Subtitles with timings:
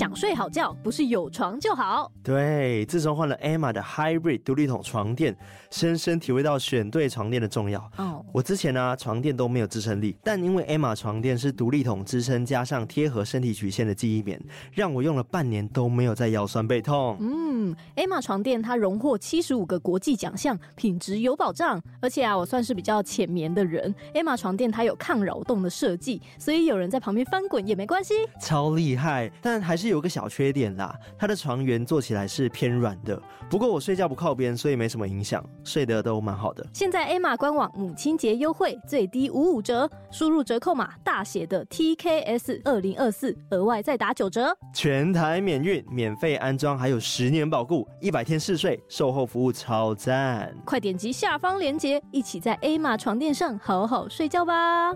[0.00, 2.10] 想睡好觉，不是有床就好。
[2.24, 5.36] 对，自从换了 Emma 的 Hybrid 独立筒床垫，
[5.70, 7.78] 深深体会到选对床垫的重要。
[7.98, 14.42] 哦，我之前呢、啊、床垫都没有支撑力，但因为 Emma 床垫是独立筒支撑，加上贴合身体曲线的记忆棉，
[14.72, 17.18] 让我用了半年都没有再腰酸背痛。
[17.20, 21.78] 嗯，Emma 床垫它荣获七十五个国际奖项，品质有保障。
[22.00, 28.14] 而且啊，我算是比较浅眠的人，Emma 床垫它有抗扰动的设计，所以有人在旁边翻滚也没关系。
[28.40, 33.20] 超厉害，但还是有个小缺点啦，它的床缘做起来是偏软的。
[33.50, 36.64] 不过我睡觉不靠边，所以没什么影响，睡得都蛮好的。
[36.72, 50.54] 现在 Emma 官网母亲节优惠，最低五五折，输入折扣码大写的 TKS 二零二四，额外再打九折，全台免运，免费安装，还有十年保固，一百天试睡，售后服务超赞。
[50.64, 54.92] 快点击下方链接，一起在 Emma 床垫上好好睡觉吧。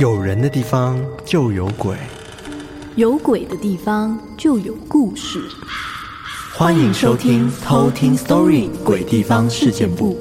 [0.00, 1.96] 有人的地方就有鬼，
[2.96, 5.40] 有鬼的地方就有故事。
[6.52, 10.18] 欢迎收听《偷听 Story 鬼地方事件簿》。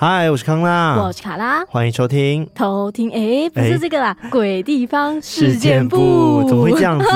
[0.00, 3.10] 嗨，我是康纳，我是卡拉，欢迎收听偷听。
[3.10, 7.06] 哎，不是这个啦，欸、鬼地方事件，事件簿怎么会这样子？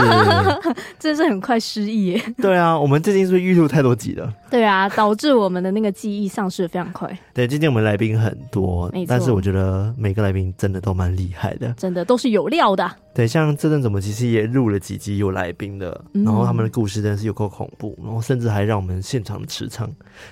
[0.99, 2.23] 真是很快失忆耶。
[2.39, 4.29] 对啊，我们最近是不是预录太多集了？
[4.51, 7.17] 对啊，导致我们的那个记忆丧失的非常快。
[7.33, 12.91] 对，今天我们来宾很多，但是我觉得每个来宾真的都蛮厉害的，真的都是有料的。
[13.15, 19.91] 对，像这阵子我们其实也录了几集有来宾的，嗯、然后他们的故事真的是有够恐怖，然后甚至还让我们现场的磁场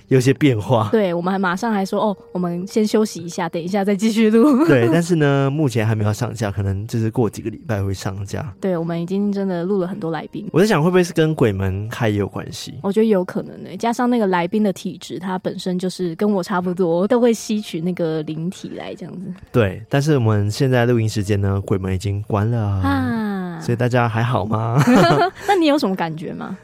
[0.09, 0.89] 有些变化。
[0.91, 4.67] 对，我们还马上还说哦，我们先休息一下，等一下再继续录。
[4.67, 8.55] 对，但是呢，目前还没有上架，可能就是过几个礼拜会上架。
[8.61, 10.47] 对，我们已经真的录了很多来宾。
[10.53, 12.75] 我在想，会不会是跟鬼门开也有关系？
[12.83, 19.27] 我觉得有可能呢、欸，加上那个来宾的体质，他本身就是跟我差不多，都会吸取那个灵体来这样子。
[19.53, 23.61] 对，但是我们现在录音时间呢，鬼门已经关了啊。
[23.61, 24.83] 所以大家还好吗？
[25.47, 26.57] 那你有什么感觉吗？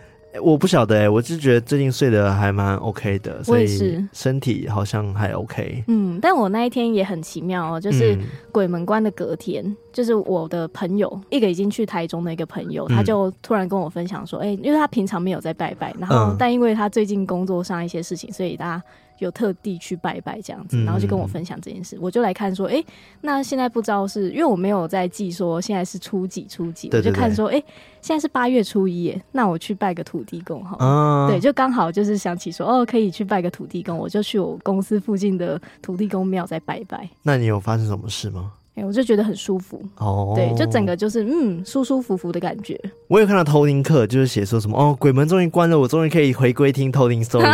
[0.43, 5.83] 我不晓得哎、欸，我就觉得最近睡得还蛮 OK 的，所以身体好像还 OK。
[5.89, 8.19] 嗯，但我那一天也很奇妙哦，就是
[8.53, 18.83] 鬼门关的隔天，嗯、就是我的朋友一个已经去台中的一个朋友，他就突然跟我分享说，哎、欸，因为他平常没有在拜拜，然后但因为他最近工作上一些事情，所以他。
[19.19, 22.87] 有特地去拜拜这样子，然后就跟我分享这件事，嗯、我就来看说，哎、欸，
[23.21, 27.65] 那现在不知道是因为我没有在记说现在是初几初几，我就看说，哎、欸，
[28.01, 37.09] 现在是八月初一耶，那我去拜个土地公好，哦、对，就刚好就是想起说，哦，可以去拜个土地公，我就去我公司附近的土地公庙再拜拜。
[37.23, 38.53] 那你有发生什么事吗？
[38.77, 42.79] 哎、欸，我就觉得很舒服哦，对，就整个就是嗯，舒舒服服的感觉。
[43.09, 47.47] 我有看到偷听课，就是写说什么哦，鬼门终于关了，我终于可以回归听偷听 story。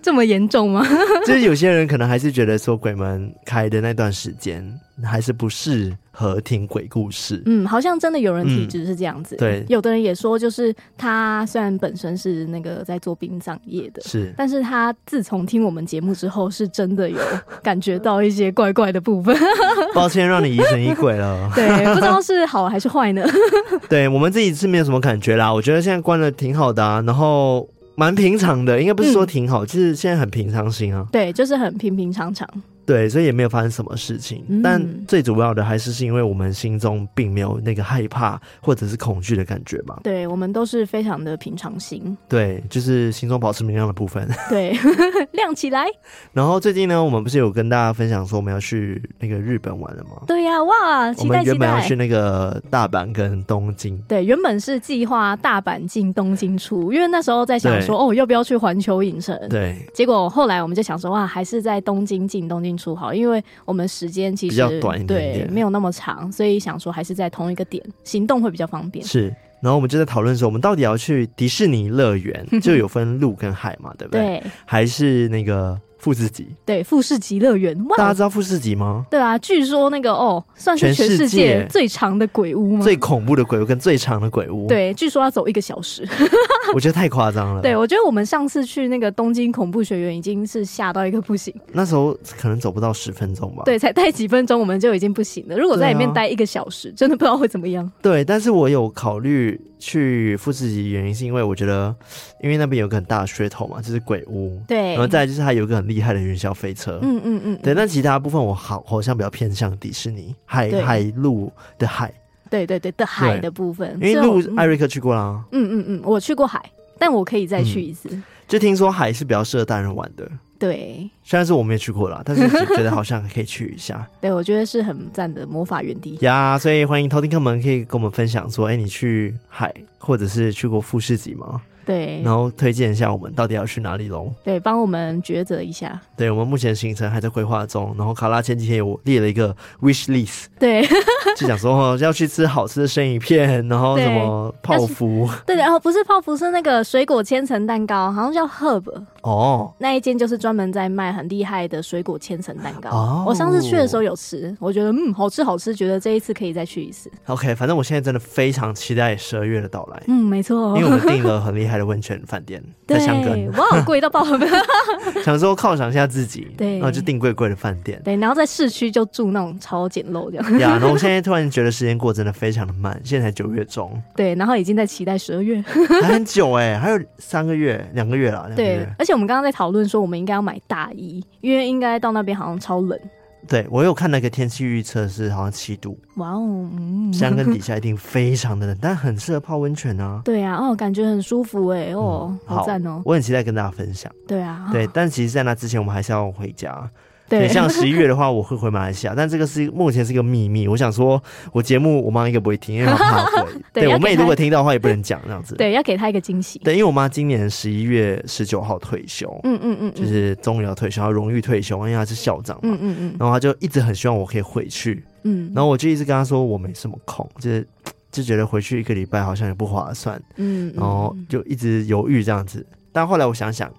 [0.00, 0.86] 这么严重吗？
[1.26, 4.64] 就是有些人可能还是觉得说鬼门开的那段时间
[5.02, 7.42] 还是不适合听鬼故事。
[7.46, 9.36] 嗯，好像真的有人体质是这样子。
[9.36, 17.18] 嗯、对，有的人也说，就是他虽然本身是那个在做殡葬业的，是，但是他自从听我们节目之后，是真的有
[17.62, 19.36] 感觉到一些怪怪的部分。
[19.94, 21.50] 抱歉，让你疑神疑鬼了。
[21.54, 23.24] 对，不知道是好还是坏呢？
[23.88, 25.52] 对，我们自己是没有什么感觉啦。
[25.52, 27.68] 我觉得现在关的挺好的啊，然后。
[27.96, 31.06] 蛮平常的，应该不是说挺好，嗯、就是现在很平常心啊。
[31.12, 32.48] 对，就是很平平常常。
[32.90, 34.44] 对，所以也没有发生什么事情。
[34.48, 40.00] 嗯、但最主要的还是是因为我们心中并没有那个害怕或者是恐惧的感觉吧。
[40.02, 42.16] 对，我们都是非常的平常心。
[42.28, 44.28] 对，就是心中保持明亮的部分。
[44.48, 44.76] 对，
[45.32, 45.86] 亮起来。
[46.32, 50.22] 然后最近呢，我们不是有跟大家分享说我们要去那个日本玩了吗？
[50.26, 51.28] 对呀、啊，哇，期待期待！
[51.28, 53.96] 我们原本要去那个大阪跟东京。
[54.08, 59.38] 对，原本是计划大阪进东京出，因为那时候在想说，哦，要不要去环球影城？
[59.48, 59.76] 对。
[59.94, 69.04] 结果后来我们就想说，哇，还是在东京进东京出好，因为我们时间其实比较短一点点，对，没有那么长，所以想说还是在同一个点行动会比较方便。
[69.04, 69.28] 是，
[69.60, 74.40] 然后我们就在讨论说，我们到底要去迪士尼乐园， 就有分陆跟海嘛，对不对？
[74.40, 75.78] 对，还是那个。
[76.00, 79.04] 富士急，对，富士急乐园，大家知道富士急吗？
[79.10, 82.82] 对啊，据说那个哦，算是全世界最长的鬼屋吗？
[82.82, 86.08] 最恐怖的鬼屋跟最长的鬼屋，对，据说要走一个小时，
[86.74, 87.60] 我觉得太夸张了。
[87.60, 95.56] 对，我觉得我们上次去那个东京恐怖学院已经是吓到一个不行，那时候可能走不到十分钟吧，对，才待几分钟我们就已经不行了。
[95.56, 97.90] 如果在里面待一个小时，啊、真的不知道会怎么样。
[98.00, 101.92] 对，但是我有考虑去富士急，原因是因为我觉得，
[102.40, 112.12] 因为那边有个很大的噱头嘛，就是鬼屋，对，然后再来就是它有一个很厉害的云霄飞车，嗯嗯嗯，对，但其他部分我好好像比较偏向迪士尼海海陆的海，
[112.48, 116.62] 对对对的海的部分，因为陆艾瑞克去过啦，嗯嗯嗯，我去过海，
[116.98, 118.08] 但我可以再去一次。
[118.12, 118.22] 嗯。
[118.46, 120.28] 就听说海是比较适合大人玩的，
[120.60, 124.06] 对，虽然是我没有去过啦，但是觉得好像可以去一下。
[124.20, 131.62] 对，我觉得是很赞的魔法园地呀，所以欢迎偷听客们可以跟我们分享说，哎，你去海或者是去过富士急吗？
[131.84, 134.32] 对，然后推荐一下我们到底要去哪里喽？
[134.44, 136.00] 对，帮我们抉择一下。
[136.16, 140.86] 对，我们目前行程还在规划中，然后卡拉前几天有列了一个 wish list，对，
[141.36, 148.84] 就想说要去吃好吃的生鱼片，然后什么泡芙，对，然后不是泡芙，是那个水果千层蛋糕，好像叫 Herb
[149.22, 152.90] 哦，那一间就是专门在卖很厉害的水果千层蛋糕。
[152.90, 157.10] 哦，我上次去的时候有吃，我觉得嗯好吃好吃，觉得这一次可以再去一次。
[157.26, 160.02] OK，反正我现在真的非常期待十二月的到来。
[160.08, 164.24] 嗯，没错，因为我们订了很厉害的温泉饭店在香港，哇，贵到爆！
[165.24, 170.52] 想说犒赏一下自己， 对，然后就订贵贵的饭店，对，然后在市区就住那种超简陋这样。
[170.58, 175.62] 呀，然后我现在突然觉得时间过真的非常的慢，现在才九月中，对，然后已经在期待十二月，
[176.02, 182.98] 还很久哎，还有三个月，两个月了，对，而且我们刚刚在讨论说，我们应该要买大衣，因为应该到那边好像超冷。
[183.48, 190.20] 对，我有看那个天气预测是好像七度，哇哦，嗯，香根底下一定非常的冷，但很适合泡温泉啊。
[190.24, 194.10] 对啊，哦，感觉很舒服哎，哦，嗯、好赞哦，我很期待跟大家分享。
[194.26, 196.88] 对啊，对，但其实，在那之前，我们还是要回家。
[197.30, 200.66] 对，像十一月的话，我会回马来西亚，但这个是目前是一个秘密。
[200.66, 201.22] 我想说，
[201.52, 203.48] 我节目我妈应该不会听，因为她怕回。
[203.72, 205.54] 对，对我妹如果听到的话，也不能讲这样子。
[205.54, 206.58] 对，要给她一个惊喜。
[206.58, 217.64] 对，因为我妈今年十一月十九号退休，嗯嗯嗯，就是终于要退休，要荣誉退休，因为她是校长嘛，嗯嗯嗯，然后她就一直很希望我可以回去，嗯，然后我就一直跟她说我没什么空，就是
[218.10, 223.70] 就觉得回去一个礼拜好像也不划算，嗯，然后就一直犹豫这样子，但后来我想想。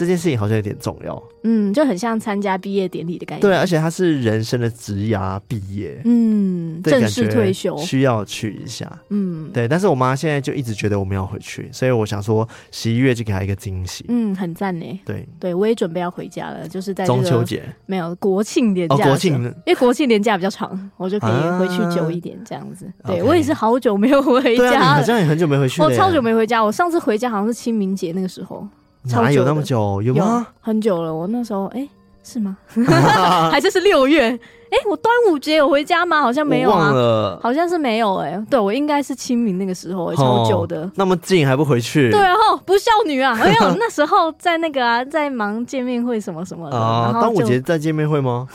[0.00, 3.46] 这件事情好像有点重要，嗯，就很像参加毕业典礼的感觉。
[3.46, 7.76] 对，而且他是人生的职涯毕业，嗯，正式退休。
[7.76, 9.68] 需要去一下，嗯，对。
[9.68, 15.00] 但是我妈现在就一直觉得我们要回去，所以我想说十一月就给她一个惊喜，嗯，很赞呢。
[15.04, 17.62] 对，对我也准备要回家了，就是在中秋节。
[17.84, 22.90] 没有国庆年假，国庆，因为国庆年假比较长，我就可以回去久一点这样子。
[23.04, 28.66] 对我也是好久没有回家，好像也很久没回去，我超久没回家，我上次回家好像是清明节那个时候。
[29.04, 30.02] 哪有那么久？
[30.02, 30.46] 有吗？
[30.46, 31.14] 有很久了。
[31.14, 31.90] 我那时候，哎、欸，
[32.30, 32.56] 是吗？
[33.50, 34.38] 还是是六月？
[34.70, 36.20] 哎、欸，我端午节有回家吗？
[36.22, 38.28] 好像没有啊，好像是没有、欸。
[38.28, 40.88] 哎，对，我应该是清明那个时候、欸，超久的。
[40.94, 42.08] 那么近还不回去？
[42.12, 43.34] 对啊，不孝女啊！
[43.34, 46.78] 没有， 那时候在那个啊，在忙见面会什么什么的。
[46.78, 48.46] 啊，端午节在见面会吗？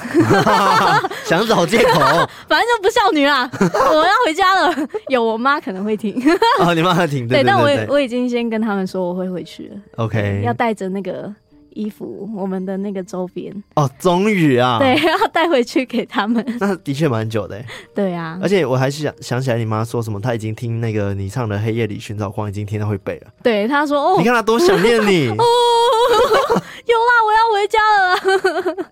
[1.25, 1.99] 想找借口，
[2.47, 3.51] 反正就不孝女啊！
[3.59, 4.73] 我要回家了。
[5.09, 6.15] 有我妈可能会听。
[6.61, 7.27] 啊，你妈会听？
[7.27, 9.75] 对，对，但我我已经先跟他们说我会回去了。
[9.97, 11.29] OK，要带着那个。
[11.75, 16.43] 衣服，我们的那个周边哦，终于啊，对， 要带回去给他们。
[16.59, 17.63] 那的确蛮久的，
[17.93, 18.39] 对啊。
[18.41, 20.19] 而且我还是想想起来，你妈说什么？
[20.19, 23.27] 她已经听那个你唱的《黑夜里寻找光》，已经听到会背了。
[23.43, 28.87] 对，她说哦，你看她多想念你 哦，有啦，我要回家了。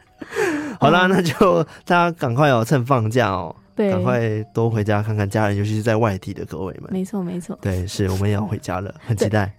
[0.79, 3.55] 好啦，那就大家赶快哦，趁放假哦。
[3.75, 6.91] 对，赶快多回家看看家人，尤其是在外地的各位们。
[6.91, 7.57] 没错，没错。
[7.61, 9.51] 对，是我们也要回家了，很期待。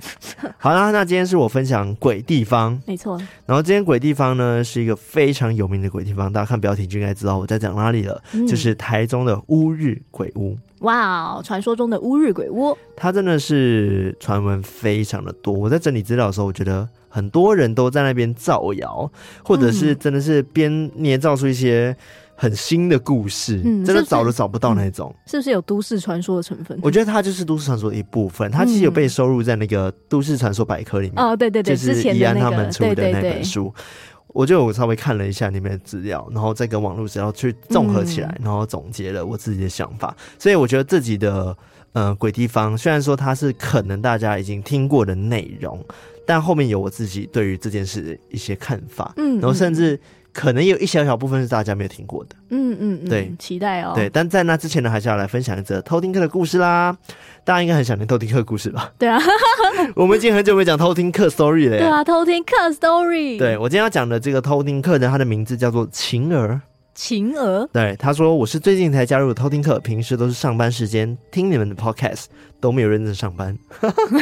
[0.56, 3.18] 好啦，那今天是我分享鬼地方，没错。
[3.44, 10.56] 然后今天鬼地方呢，是一个非常有名的鬼地方，大家看标题就应该知道我在讲哪里了，嗯、就是台中的乌日鬼屋。
[10.80, 15.52] 哇，传说中的乌日鬼屋，它真的是传闻非常的多。
[15.52, 19.10] 我在整理资料的时候，我觉得很多人都在那边造谣，
[19.42, 21.96] 或者是真的是编捏造出一些。
[22.36, 26.78] 很新的故事，嗯、真的找都找不到那种，是不是，嗯，是不是有都市传说的成分？
[26.82, 31.24] 我觉得它就是都市传说的一部分，它其实有被收入在那个都市传说百科里面。
[31.24, 33.72] 哦，对对对，就是宜安他们出的那本书，
[34.28, 40.14] 我就我稍微看了一下里面的资料，然后再跟网络资料去综合起来，嗯、然后总结了我自己的想法。
[40.38, 41.56] 所以我觉得自己的
[41.92, 45.78] 呃鬼地方，虽然说它是可能大家已经听过的内容，
[46.26, 49.98] 但后面有我自己对于这件事的一些看法，嗯，然后甚至。
[50.34, 53.92] 可能有一小小部分是大家没有听过的，嗯嗯嗯，对，期待哦。
[53.94, 56.94] 对，但在那之前呢，还是要来分享一则偷听课的故事啦。
[57.44, 58.90] 大家应该很想听偷听课的故事吧？
[58.98, 59.18] 对啊，
[59.94, 61.78] 我们已经很久没讲偷听课 story 了。
[61.78, 63.38] 对啊，偷听课 story。
[63.38, 66.60] 对，我今天要讲的这个偷听课呢，它的名字叫做晴儿。
[66.94, 72.26] 晴儿，对，他说，我是最近才加入的偷听课，平时都是上班时间听你们的 podcast，
[72.60, 73.58] 都没有认真上班，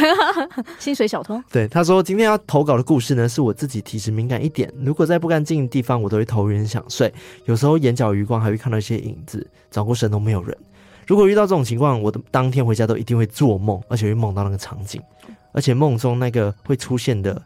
[0.81, 1.41] 薪水小偷。
[1.51, 7.13] 对，他说今天要投稿的故事呢，是我自己体质敏感一点，如果在不干净的地方，我都会头晕想睡，
[7.45, 10.57] 有时候眼角余光还会看到一些影子，转过身都没有人。
[11.07, 14.99] 如果遇到这种情况，我的当天回家都一定会做梦，而且会梦到那个场景，
[15.53, 17.43] 而且梦中那个会出现的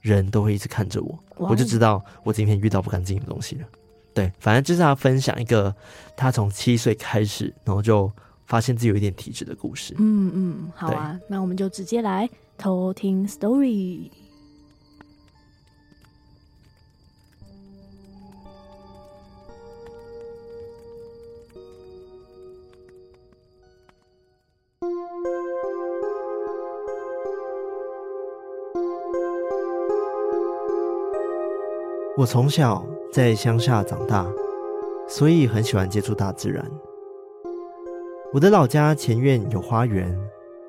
[0.00, 3.62] 人都会一直看着我，我就知道我今天遇到不干净的东西了。
[4.20, 5.74] 对反正就是要分享一个
[6.14, 8.10] 他从七岁开始然后就
[8.44, 9.94] 发现自己有一点体质的故事。
[9.98, 14.10] 嗯嗯好啊那我们就直接来偷听 story
[32.18, 34.24] 我从小在乡下长大，
[35.08, 36.64] 所以很喜欢接触大自然。
[38.32, 40.16] 我的老家前院有花园，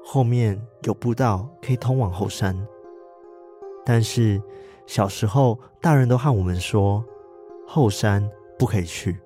[0.03, 2.57] 后面有步道可以通往后山。
[3.86, 4.41] 但是
[4.88, 7.05] 小时候，大人都和我们说，
[7.67, 9.19] 后山不可以去。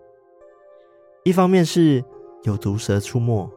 [1.23, 2.03] 一方面是
[2.43, 3.49] 有毒蛇出没，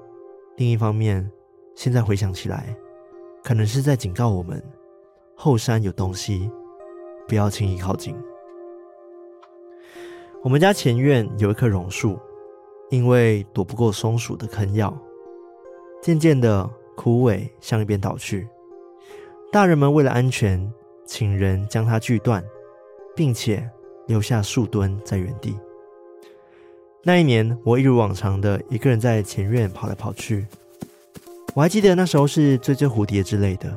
[0.57, 1.29] 另一方面，
[1.75, 2.77] 现在回想起来，
[3.43, 4.63] 可能是在警告我们，
[5.35, 6.49] 后山有东西，
[7.27, 8.15] 不要轻易靠近。
[10.43, 12.19] 我们家前院有一棵榕树。
[12.91, 14.97] 因为躲不过松鼠的啃咬，
[16.01, 16.67] 渐渐的
[16.97, 18.49] 枯萎向一边倒去。
[19.53, 20.73] 大人们为了安全，
[21.05, 22.43] 请人将它锯断，
[23.15, 23.69] 并且
[24.07, 25.55] 留下树墩在原地。
[27.03, 30.47] 那一年，我一如往常的一个人在前院跑来跑去。
[31.53, 33.77] 我还记得那时候是追追蝴蝶之类的。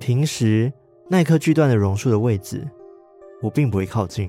[0.00, 0.72] 平时
[1.06, 2.68] 那棵锯断的榕树的位置，
[3.40, 4.28] 我并不会靠近，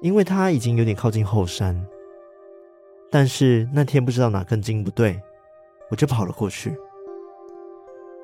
[0.00, 1.86] 因为他已经有点靠近后山。
[3.10, 5.20] 但是那天不知道哪根筋不对，
[5.90, 6.76] 我就跑了过去。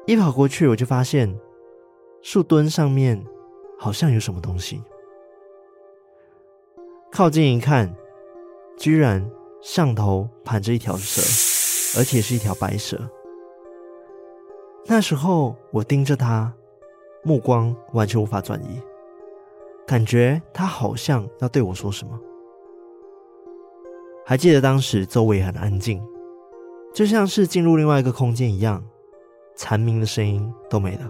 [0.06, 1.36] 一跑过去，我就发现
[2.22, 3.20] 树墩上面
[3.78, 4.80] 好像有什么东西。
[7.10, 7.92] 靠近一看，
[8.76, 9.28] 居然
[9.60, 11.20] 上头盘着一条蛇，
[11.98, 12.96] 而且是一条白蛇。
[14.86, 16.52] 那时候我盯着它，
[17.24, 18.80] 目光完全无法转移，
[19.86, 22.18] 感觉它好像要对我说什么。
[24.24, 26.02] 还记得当时周围很安静，
[26.92, 28.82] 就像是进入另外一个空间一样，
[29.54, 31.08] 蝉鸣的声音都没了。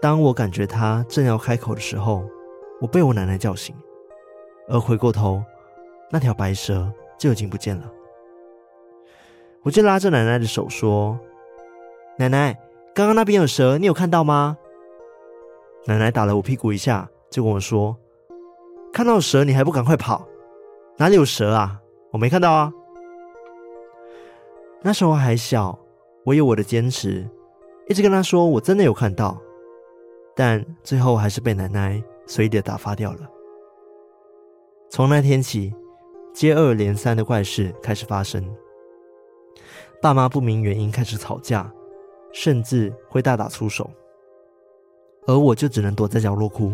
[0.00, 2.24] 当我感觉他正要开口的时候，
[2.80, 3.74] 我被我奶奶叫醒，
[4.68, 5.42] 而回过头，
[6.10, 7.90] 那条白蛇就已经不见了。
[9.62, 11.18] 我就拉着奶奶的手说
[12.18, 12.56] ：“奶奶，
[12.94, 14.58] 刚刚那边有蛇，你有看到吗？”
[15.86, 17.96] 奶奶打了我屁股一下，就跟我说
[18.92, 20.26] ：“看到蛇你还不赶快跑？”
[20.96, 21.80] 哪里有蛇啊？
[22.10, 22.72] 我没看到啊。
[24.80, 25.78] 那时候还小，
[26.24, 27.28] 我有我的坚持，
[27.88, 29.36] 一直跟他说我真的有看到，
[30.34, 33.20] 但最后还是被奶奶随意的打发掉了。
[34.88, 35.74] 从那天起，
[36.32, 38.48] 接二连三的怪事开始发生，
[40.00, 41.70] 爸妈不明原因开始吵架，
[42.32, 43.90] 甚至会大打出手，
[45.26, 46.72] 而我就只能躲在角落哭，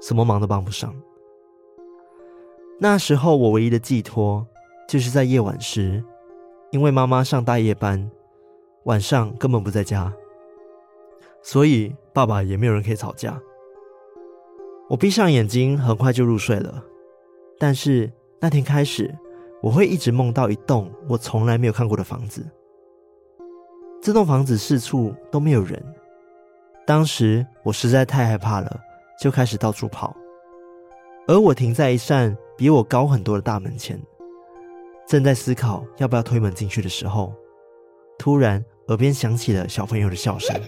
[0.00, 0.94] 什么忙都帮不上。
[2.78, 4.46] 那时候我唯一的寄托，
[4.88, 6.02] 就是在夜晚时，
[6.70, 8.10] 因为妈妈上大夜班，
[8.84, 10.12] 晚上根本不在家，
[11.42, 13.40] 所以爸爸也没有人可以吵架。
[14.88, 16.82] 我闭上眼睛，很快就入睡了。
[17.58, 19.14] 但是那天开始，
[19.60, 22.44] 我会一直梦到一栋我从来没有看过的房子。
[24.00, 25.84] 这栋房子四处都没有人。
[26.90, 28.80] 当时我实在太害怕了，
[29.16, 30.12] 就开始到处跑。
[31.28, 33.96] 而我停在一扇比我高很多的大门前，
[35.06, 37.32] 正在思考要不要推门进去的时候，
[38.18, 40.60] 突然耳边响起了小朋友的笑声，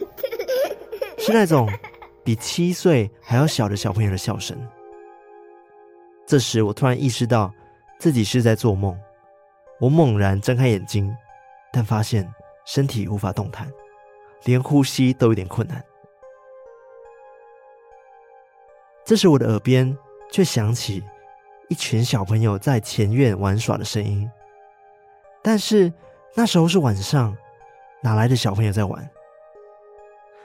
[1.18, 1.68] 是那种
[2.22, 4.56] 比七岁还要小的小朋友的笑声。
[6.24, 7.52] 这时，我突然意识到
[7.98, 8.96] 自己是在做梦，
[9.80, 11.12] 我猛然睁开眼睛，
[11.72, 12.32] 但发现
[12.64, 13.68] 身体无法动弹，
[14.44, 15.84] 连呼吸都有点困难。
[19.04, 19.96] 这时，我的耳边。
[20.32, 21.04] 却响起
[21.68, 24.26] 一群小朋友在前院玩耍的声音，
[25.42, 25.92] 但是
[26.34, 27.36] 那时候是晚上，
[28.00, 29.10] 哪来的小朋友在玩？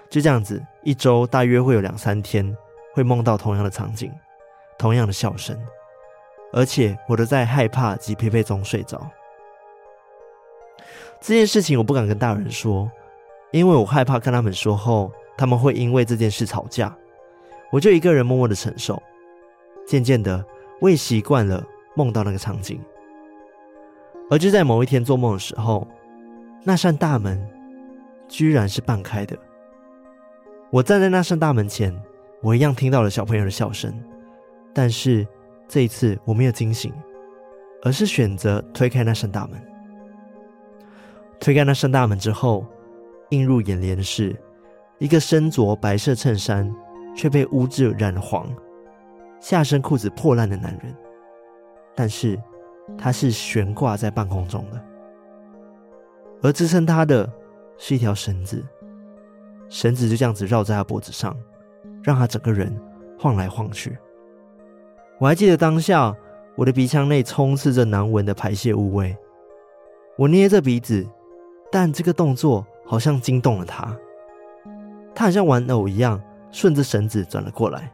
[0.09, 2.53] 就这样子，一周大约会有两三天
[2.93, 4.11] 会梦到同样的场景，
[4.77, 5.57] 同样的笑声，
[6.51, 9.09] 而且我都在害怕及疲惫中睡着。
[11.21, 12.91] 这件事情我不敢跟大人说，
[13.51, 16.93] 因为我害怕跟他们说后，他们会因为这件事吵架，
[17.71, 19.01] 我就一个人默默的承受。
[19.85, 20.43] 渐渐的，
[20.81, 21.63] 我也习惯了
[21.95, 22.79] 梦到那个场景。
[24.29, 25.87] 而就在某一天做梦的时候，
[26.63, 27.41] 那扇大门
[28.27, 29.37] 居然是半开的。
[30.69, 31.97] 我站在那扇大门前，
[32.41, 33.93] 我一样听到了小朋友的笑声，
[34.73, 35.25] 但是
[35.67, 36.91] 这一次我没有惊醒，
[37.83, 39.57] 而是选择推开那扇大门。
[41.39, 42.65] 推开那扇大门之后，
[43.29, 44.35] 映入眼帘的是
[44.97, 46.69] 一个身着白色衬衫
[47.17, 48.47] 却被污渍染黄。
[49.41, 50.95] 下身裤子破烂的男人，
[51.93, 52.41] 但是
[52.97, 54.81] 他是悬挂在半空中的，
[56.41, 57.29] 而支撑他的
[57.77, 58.63] 是一条绳子，
[59.69, 61.35] 绳子就这样子绕在他脖子上，
[62.01, 62.75] 让他整个人
[63.19, 63.97] 晃来晃去。
[65.19, 66.15] 我还记得当下，
[66.55, 69.15] 我的鼻腔内充斥着难闻的排泄物味，
[70.17, 71.07] 我捏着鼻子，
[71.71, 73.95] 但这个动作好像惊动了他，
[75.13, 76.19] 他好像玩偶一样，
[76.57, 77.93] 顺着绳子转了过来。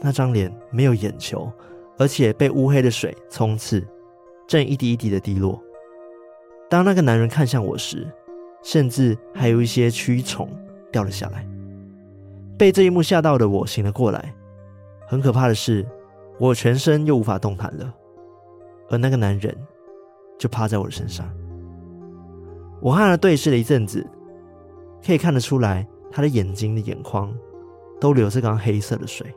[0.00, 1.48] 那张脸没有眼球，
[1.96, 3.80] 而且被乌黑的水冲刺，
[4.48, 5.62] 正一滴一滴的滴落。
[6.68, 8.08] 当那个男人看向我时，
[8.60, 10.48] 甚至还有一些蛆虫
[10.90, 11.46] 掉了下来。
[12.58, 14.34] 被这一幕吓到的我醒了过来。
[15.06, 15.86] 很可怕的是，
[16.40, 17.94] 我全身又无法动弹了，
[18.90, 19.56] 而那个男人
[20.36, 21.24] 就趴在我的身上。
[22.80, 24.04] 我和他对视了一阵子，
[25.06, 27.32] 可以看得出来，他的眼睛的眼眶
[28.04, 29.34] 都流着刚黑色的水。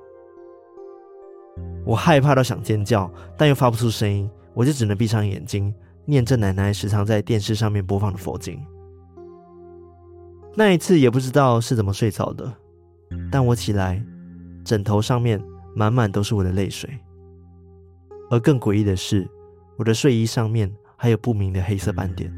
[1.85, 8.61] 我害怕到想尖叫，但又发不出声音，我就只能闭上眼睛，念着奶奶时常在电视上面播放的佛经。
[10.53, 12.53] 那一次也不知道是怎么睡着的，
[13.31, 14.03] 但我起来，
[14.65, 15.41] 枕头上面
[15.73, 16.89] 满满都是我的泪水，
[18.29, 19.25] 而更诡异的是，
[19.77, 22.29] 我的睡衣上面还有不明的黑色斑点。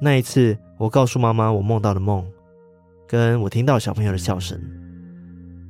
[0.00, 2.26] 那一次，我告诉妈妈我梦到的梦，
[3.12, 4.58] 跟我听到小朋友的笑声。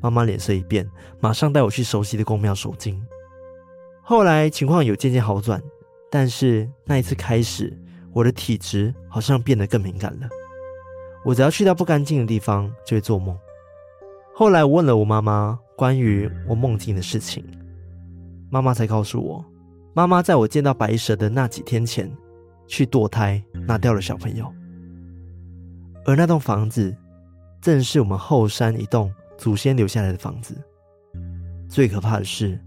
[0.01, 3.05] 妈妈脸色一变，马上带我去熟悉的宫庙收惊。
[4.01, 5.61] 后来情况有渐渐好转，
[6.09, 7.77] 但是那一次开始，
[8.13, 10.29] 我的体质好像变得更敏感了。
[11.25, 13.37] 我只要去到不干净的地方，就会做梦。
[14.33, 17.45] 后来我问了我妈妈关于我梦境的事情，
[18.53, 19.45] 妈妈才告诉我，
[19.95, 22.09] 妈妈在我见到白蛇的那几天前。
[22.69, 24.51] 去堕胎，拿掉了小朋友，
[26.07, 26.97] 而那栋房子
[27.63, 30.61] 正是我们后山一栋祖先留下来的房子。
[31.69, 32.61] 最可怕的是，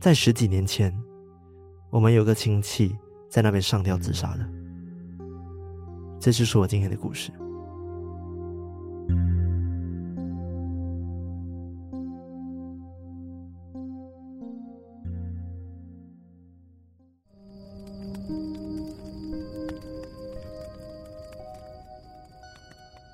[0.00, 0.92] 在十几年前，
[1.88, 2.94] 我们有个亲戚
[3.30, 4.46] 在那边上吊自杀了。
[6.18, 7.30] 这就是我今天的故事。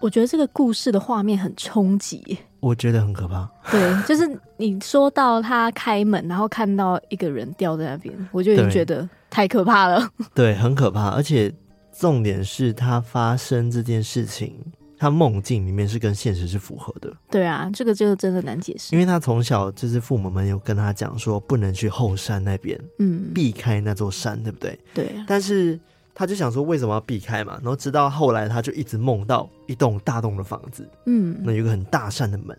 [0.01, 3.49] 我觉得这个故事的画面很冲击，我觉得很可怕。
[3.71, 10.09] 对，就是你说到他开门，然后看到一个人掉在那边，我就已经觉得太可怕了。
[10.35, 11.11] 对，很可怕。
[11.11, 11.53] 而且
[11.93, 14.55] 重点是他发生这件事情，
[14.97, 17.13] 他梦境里面是跟现实是符合的。
[17.31, 18.95] 对啊，这个就真的难解释。
[18.95, 24.79] 因为他从小就是父母们有跟他讲说，不能去后山那边，嗯，避开那座山，对不对？
[24.95, 25.13] 对。
[25.27, 25.79] 但是。
[26.21, 32.55] 他就想说为什么要避开嘛，然后直到后来他就一直梦到一栋大栋的房子，嗯，那有个很大扇的门，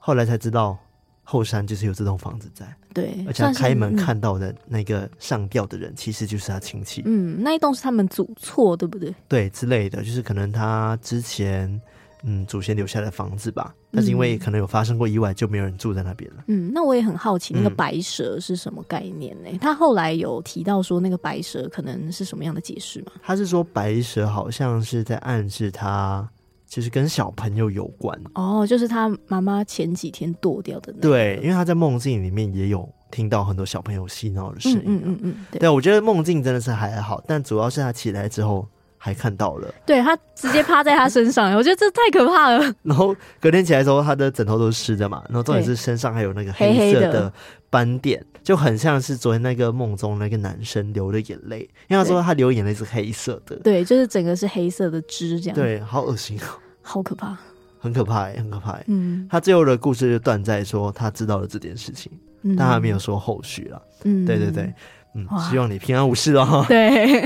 [0.00, 0.76] 后来才知道
[1.22, 9.14] 后山就是有这栋房子在，对，而且他开门看到的那个上吊的人其实就是他亲戚，嗯，那一栋是他们祖厝，对不对？
[9.28, 11.80] 对，之类的，就是可能他之前。
[12.24, 16.44] 嗯，祖先留下的房子吧，但是因为可能有发生过意外，就没有人住在那边了。
[16.48, 19.48] 嗯，那我也很好奇，那个白蛇是什么概念呢？
[19.52, 23.12] 嗯，他后来有提到说，那个白蛇可能是什么样的解释吗？
[23.22, 26.28] 他是说白蛇好像是在暗示他，
[26.66, 28.20] 就是跟小朋友有关。
[28.34, 31.08] 哦，就是他妈妈前几天剁掉的那个。
[31.08, 34.82] 对，因为他在梦境里面也有听到很多小朋友嬉闹的声音。
[34.84, 38.66] 嗯嗯嗯，对，对，我觉得梦境真的是还好，但主要是他起来之后。
[38.98, 42.74] 还看到了，对，他直接趴在他身上，我觉得这太可怕了。
[42.82, 47.32] 然后隔天起来的时候，他的枕头都是湿的嘛，然后重点是身上还有那个黑色的。
[47.70, 56.40] 斑点，黑黑就很像是昨天那个梦中那个男生流的眼泪，因为他说他流眼泪是黑色的，对，就是整个是黑色的汁这样，对，好恶心，
[56.80, 57.36] 好可怕，
[57.78, 58.80] 很可怕，很可怕。
[58.86, 63.82] 嗯，他最后的故事就断在说他知道了这件事情，嗯、但他没有说后续了。
[64.04, 64.72] 嗯，对对对。
[65.30, 66.64] 嗯，希望你平安无事哦。
[66.68, 67.20] 对，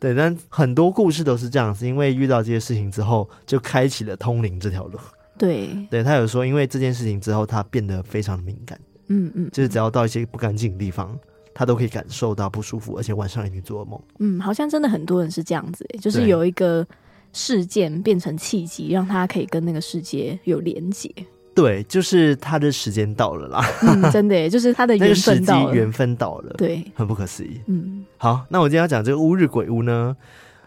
[0.00, 4.98] 对，但很多故事都是这样子，因为遇到这些事情之后，就开启了通灵这条路。
[5.38, 8.78] 对，对他有说，因为这件事情之后，他变得非常的敏感。
[9.08, 11.18] 嗯嗯，就是只要到一些不干净的地方，
[11.52, 14.00] 他都可以感受到不舒服，而且晚上一定做噩梦。
[14.20, 16.86] 嗯，好像真的很多人是这样子，就是有一个
[17.32, 21.12] 事件变成契机，让他可以跟那个世界有连结。
[21.54, 27.60] 对，就是他的时间到了啦，嗯、真的耶， 就是他的缘分到了，缘分到了，对，很不可思议。
[27.66, 30.16] 嗯，好，那我今天要讲这个乌日鬼屋呢，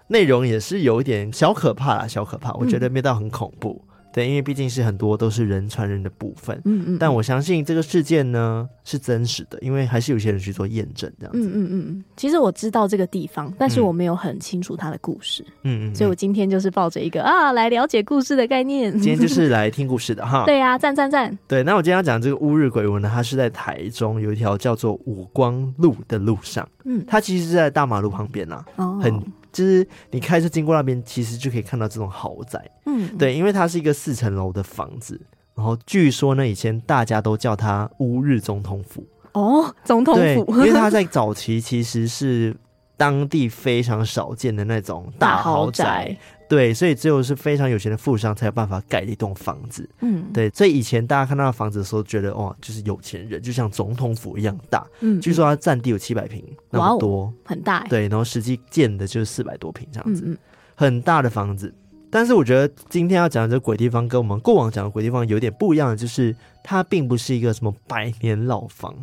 [0.08, 3.82] 内容也是有一点小可怕啦，小可怕，我觉得味道很恐怖。
[3.84, 12.04] 嗯对，因为毕竟是很多都是人传人的部分，嗯嗯，但我相信这个事件呢是真实的，因为还是有些人去做验证这样子，嗯嗯嗯。
[12.16, 20.46] 其实我知道这个地方，但是我没有很清楚它的故事，嗯嗯，所以我今天就是抱着一个啊来了解故事的概念，今天就是来听故事的哈。
[20.48, 21.38] 对呀、啊，赞赞赞。
[21.46, 29.22] 对，那我今天要讲这个乌日鬼屋呢，它是在台中有一条叫做五光路的路上，嗯，它其实是在大马路旁边呐、啊，哦，很。
[29.56, 32.62] 就是你开车经过那边，其实就可以看到这种豪宅。
[32.86, 35.18] 嗯，对，因为它是一个四层楼的房子，
[35.56, 39.08] 然后据说呢，以前大家都叫它乌日总统府。
[39.32, 42.54] 哦，总统府，因为它在早期其实是
[42.98, 45.84] 当地非常少见的那种大豪宅。
[45.84, 46.18] 大豪宅
[46.56, 49.88] 对，所以只有是非常有钱的富商才有办法盖一栋房子。
[50.00, 54.88] 嗯，对，所以以前大家看到房子的时候，觉得哦，就是有钱人，就像总统府一样大。
[55.02, 57.86] 嗯，据说它占地有七百平那么多，哦、很大。
[57.90, 60.38] 对，然后实际建的就是四百多平这样子，嗯嗯，
[60.76, 61.74] 很大的房子。
[62.10, 68.96] 但是我觉得今天要讲的这鬼地方，跟我们过往讲的鬼地方有点不一样的，就是它并不是一个什么百年老房，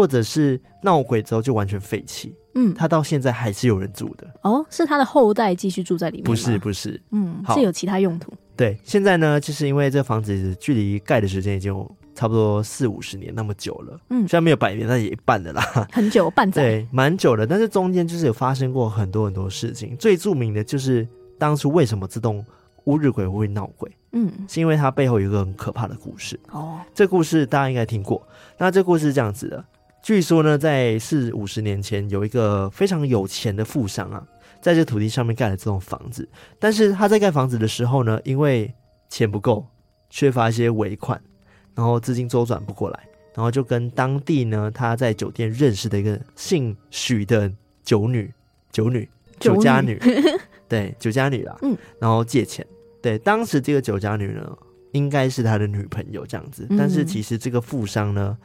[0.00, 2.34] 或者是闹鬼之后就完全废弃。
[2.54, 4.26] 嗯，它到现在还是有人住的。
[4.40, 6.24] 哦，是他的后代继续住在里面？
[6.24, 6.98] 不是，不是。
[7.10, 8.32] 嗯，是有其他用途。
[8.56, 11.74] 对，现在呢，就是因为这房子距离盖的时间已经
[12.14, 14.00] 差不多四五十年那么久了。
[14.08, 15.62] 嗯，虽然没有百年，但也一半的啦。
[15.92, 16.62] 很久，半载。
[16.62, 17.46] 对，蛮久的。
[17.46, 19.94] 但是中间就是有发生过很多很多事情。
[19.98, 21.06] 最著名的就是
[21.38, 22.42] 当初为什么这栋
[22.84, 23.94] 乌日鬼屋会闹鬼？
[24.12, 26.38] 嗯，是因为它背后有一个很可怕的故事。
[26.50, 28.26] 哦，这故事大家应该听过。
[28.58, 29.64] 那这故事是这样子的。
[30.02, 34.26] 据说呢，在四五十年前，有一个非常有钱的富商啊，
[34.60, 36.26] 在这土地上面盖了这栋房子。
[36.58, 38.72] 但是他在盖房子的时候呢，因为
[39.10, 39.66] 钱不够，
[40.08, 41.20] 缺乏一些尾款，
[41.74, 43.00] 然后资金周转不过来，
[43.34, 47.52] 然后就跟当地呢他在酒店认识的一个姓许的
[47.84, 48.32] 酒女、
[48.72, 49.06] 酒女、
[49.38, 50.00] 酒家女，
[50.66, 52.66] 对，酒家女啦，嗯，然后借钱。
[53.02, 54.56] 对，当时这个酒家女呢，
[54.92, 58.36] 应该是他的女朋友这样子，但是其实这个富商呢。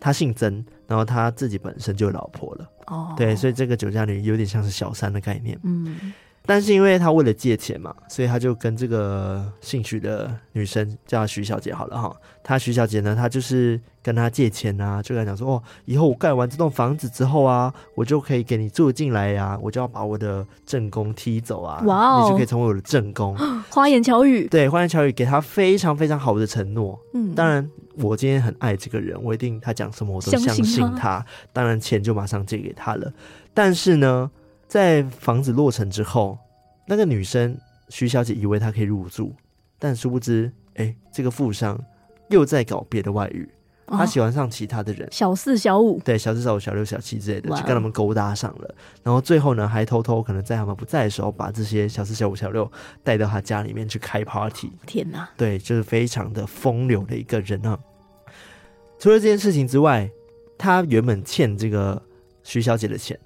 [0.00, 2.70] 他姓曾，然后他自己本身就有老婆了。
[2.86, 5.56] 哦，对，所以这个酒驾女有点像是小三的概念。
[5.62, 6.12] 嗯，
[6.50, 12.12] 但是因为他为了借钱嘛，所以他就跟这个姓许的女生叫徐小姐好了哈。
[12.42, 23.36] 他徐小姐呢，她就是跟他借钱啊，就跟他讲说哦，以后我盖完这栋房子之后啊，我就可以给你住进来呀，我就要把我的正宫踢走啊，哇哦，你就可以成为我的正宫。
[23.70, 26.98] 花言巧语，对，花言巧语给他非常非常好的承诺。
[27.14, 27.70] 嗯，当然。
[27.96, 31.22] 我今天很爱这个人，我一定他讲什么我都相信他。
[31.52, 33.12] 当然钱就马上借给他了。
[33.52, 34.30] 但是呢，
[34.70, 36.38] 在房子落成之后，
[36.86, 39.34] 那个女生徐小姐以为她可以入住，
[39.80, 41.76] 但殊不知，哎、欸，这个富商
[42.28, 43.48] 又在搞别的外遇。
[43.92, 48.74] 他喜欢上其他的人，哦、小四、小五，对，小四、小五、小六、小七之类的，就跟他们勾搭上了。
[49.02, 52.70] 然后最后呢，还偷偷可能在他们不在的时候，把这些小四、小五、小六
[53.02, 54.70] 带到他家里面去开 party。
[54.86, 55.28] 天哪！
[55.36, 57.76] 对，就是非常的风流的一个人啊。
[59.00, 60.08] 除了这件事情之外，
[60.56, 62.00] 他原本欠这个
[62.44, 63.18] 徐小姐的钱，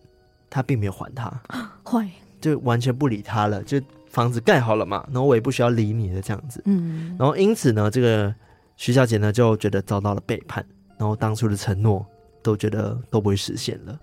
[0.55, 1.29] 他并没有还他，
[1.85, 2.09] 坏，
[2.41, 3.63] 就完全不理他了。
[3.65, 6.63] 就房子盖好了嘛，然后我也不需要理你的这样子。
[6.67, 8.35] 嗯，然后因此呢，这个。
[8.77, 10.67] 徐小姐呢就觉得遭到了背叛，
[10.99, 12.05] 然后当初的承诺
[12.43, 13.97] 都觉得都不会实现了，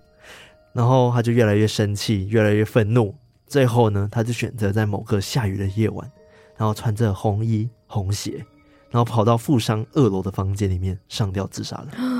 [0.72, 3.14] 然后她就越来越生气，越来越愤怒。
[3.46, 6.10] 最后呢，她就选择在某个下雨的夜晚，
[6.56, 8.42] 然后穿着红衣红鞋，
[8.88, 11.88] 然后跑到富商二楼的房间里面上吊自杀了。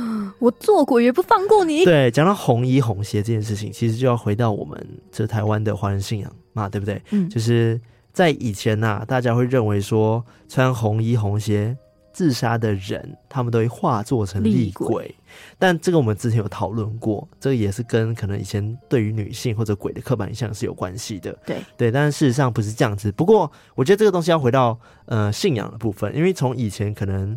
[0.42, 1.85] 我做鬼也不放过你。
[1.85, 7.00] 对，讲到红衣红鞋这件事情，其实就要回到我们这台湾的华人信仰嘛，对不对？
[7.11, 7.81] 嗯，就是
[8.12, 11.76] 在以前呐、啊，大家会认为说穿红衣红鞋。
[12.14, 15.14] 自杀的人，他们都会化作成厉鬼，鬼，
[15.59, 21.35] 但这个我们之前有讨论过，这个也是跟可能以前对于女性或者鬼的刻板印象是有关系的。
[21.46, 23.11] 对对，但是事实上不是这样子。
[23.12, 27.35] 不过，我觉得这个东西要回到呃信仰的部分，因为从以前可能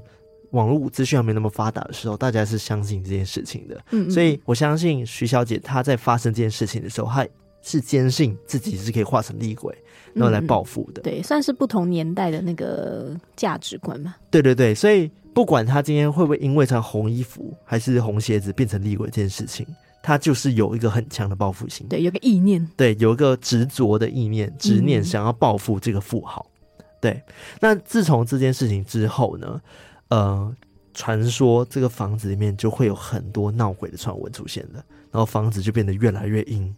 [0.51, 3.75] 网络资讯还没那么发达的时候，大家是相信这件事情的。
[3.91, 7.27] 嗯，嗯，所以我相信徐小姐她在发生这件事情的时候，她
[7.61, 9.75] 是坚信自己是可以化成厉鬼。
[10.13, 14.15] 然后来报复的、嗯，对，算是不同年代的那个价值观嘛。
[14.31, 19.67] 对对对，所以不管她今天会不会因为穿红衣服还是红鞋子变成厉鬼这件事情，
[20.01, 21.85] 他就是有一个很强的报复心。
[21.89, 26.45] 对，有个意念，对，有一个执着的意念、执念，想要报复这个富豪、
[26.77, 26.85] 嗯。
[27.01, 27.21] 对，
[27.59, 29.59] 那自从这件事情之后呢，
[30.09, 30.55] 呃，
[30.93, 36.73] 传说这个房子里面就会有很多闹鬼的传闻出现了，然后房子就变得越来越阴。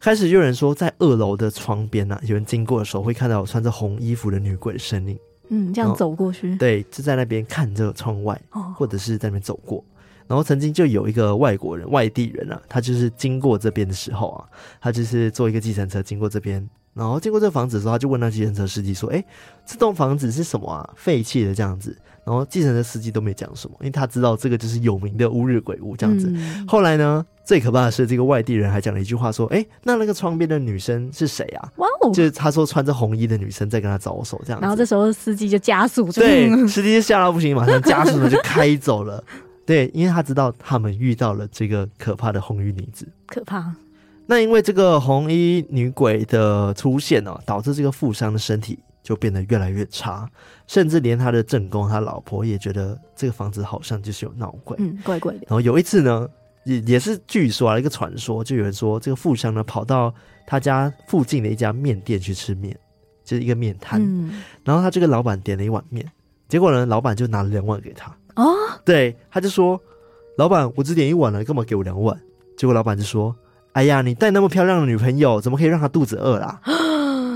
[0.00, 5.18] 开始有人说，在二楼的窗边呢、啊，有人经过的时候会看到有穿着红衣服的女鬼的身影。
[5.48, 9.84] 嗯，这样走过去，对，就在那边看着窗外、哦，或者是在那边走过。
[10.26, 14.48] 然后曾经就有一个外国人、外地人啊，他就是经过这边的时候啊，
[14.80, 19.22] 他就是坐一个计程车经过这边，然后经过这个房子的时候，他就问那计程车司机说：“哎，
[19.66, 20.90] 这栋房子是什么啊？
[20.96, 26.28] 废弃的这样子。”然后计程车司机都没讲什么，因为他知道这个就是有名的乌日鬼屋这样子。
[26.28, 34.62] 嗯、后来呢，最可怕的是这个外地人还讲了一句话说：“哎，那那个窗边的女生是谁啊？”哇哦，就是他说穿着红衣的女生在跟他招手这样子。
[34.62, 39.22] 然后这时候司机就加速，对，司机就吓到不行，马上加速的就开走了。
[39.66, 43.72] 对，因为他知道他们遇到了这个可怕的红衣女子，可怕。
[44.26, 48.78] 那因为这个红衣女鬼的出现哦，导致这个富商的身体。
[49.02, 50.28] 就变得越来越差，
[50.66, 55.40] 甚至连他的正宫，他老婆也觉得这个房子好像就是有闹鬼，嗯，怪怪的。
[55.40, 56.28] 然后有一次呢，
[56.64, 60.14] 也也是据说啊，一个传说，就有人说这个富商呢跑到
[60.46, 62.78] 他家附近的一家面店去吃面，
[63.24, 66.08] 就是一个面摊，嗯、然后他这个老板点了一碗面，
[66.48, 68.14] 结果呢，老板就拿了两碗给他。
[68.36, 69.78] 哦，对，他就说，
[70.36, 72.18] 老板，我只点一碗了，干嘛给我两碗？
[72.56, 73.34] 结果老板就说，
[73.72, 76.60] 哎呀，你带那么漂亮的女朋友，怎么可以让她肚子饿啦？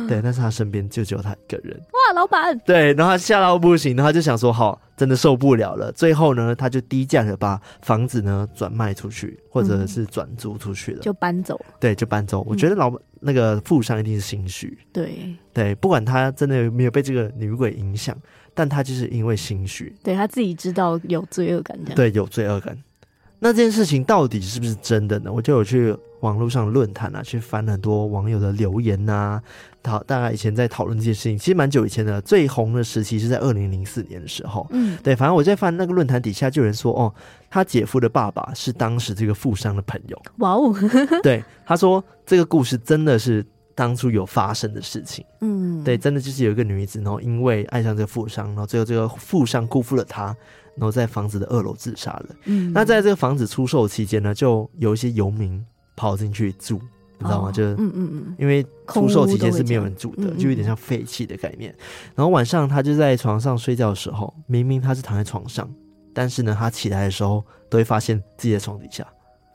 [0.06, 1.76] 对，但是他身边就只有他一个人。
[1.78, 2.58] 哇，老板！
[2.60, 5.90] 对，然后他吓到不行，然后他就想说，好，真的受不了了。
[5.92, 11.60] 最后呢，他就低价的把房子呢转卖出去，或者是转租出去了，就搬走。
[11.80, 12.44] 对，就搬走。
[12.46, 14.78] 我觉得老板那个富商一定是心虚。
[14.92, 18.16] 对对，不管他真的有没有被这个女鬼影响，
[18.54, 22.76] 但他就是因为心虚，对他自己知道有罪恶感，对，有罪恶感。
[23.38, 25.32] 那这件事情到底是不是真的呢？
[25.32, 29.42] 我就有去网络上论坛啊，去翻很多网友的留言呐、啊，
[29.82, 34.66] 讨大概以前在讨论这件事情，其实蛮久以前的，最红的时期是在二零零四年的时候。
[34.70, 37.12] 嗯，对，反正我在翻那个论坛底下，就有人说，哦，
[37.50, 40.22] 他姐夫的爸爸是当时这个富商的朋友。
[40.38, 40.74] 哇哦，
[41.22, 43.44] 对，他说这个故事真的是
[43.74, 45.22] 当初有发生的事情。
[45.42, 50.34] 嗯，对，真的就是有一个女子，然后因为爱上这个富商，然后最后这个富商辜负了她。
[50.76, 52.26] 然后在房子的二楼自杀了。
[52.44, 55.64] 嗯，那在这个房子出售期间呢，就有一些游民
[55.96, 56.80] 跑进去住，
[57.18, 57.48] 你知道吗？
[57.48, 61.74] 哦、就嗯嗯嗯，因为出售期间是没有人住的，就有点像废弃的概念。
[62.14, 65.68] 然后晚上他就在床上睡觉的时候，明明他是躺在床上，
[66.12, 69.06] 但是呢，他起来的时候都会发现自己在床底下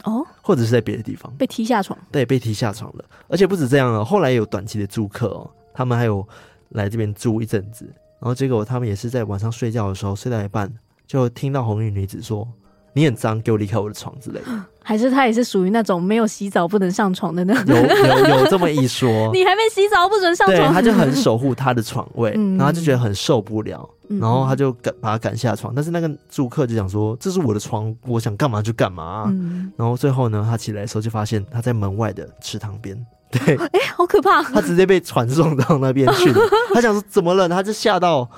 [0.05, 1.97] 哦，或者是在别的地方被踢下床。
[2.11, 3.05] 对，被踢下床了。
[3.27, 6.27] 而且不止这样哦，后来有短期的住客哦，他们还有
[6.69, 7.85] 来这边住一阵子，
[8.19, 10.73] 然后结果他们也是在晚上睡觉的时候睡到一半。
[11.11, 12.47] 就听到红衣女子说
[12.95, 14.45] ：“你很脏，给我离开我的床之类的。
[14.81, 17.75] ”还是他也是属于那种没有洗澡不能上床的那种？
[17.75, 19.09] 有有有这么一说。
[19.35, 20.57] 你还没洗澡不准上床？
[20.57, 25.75] 对，他就很守护他的床位， 嗯、然后他就觉得很受不了，然后他就赶把他赶下床。
[25.75, 29.25] 但是那个住客就想说：“这是我的床，我想干嘛就干嘛。
[29.27, 32.97] 嗯”然后最后呢，他起来的时候就发现他在门外的池塘边。
[33.29, 34.41] 对，哎、欸，好可怕！
[34.43, 36.41] 他直接被传送到那边去了。
[36.73, 37.49] 他想说怎么了？
[37.49, 38.29] 他就吓到。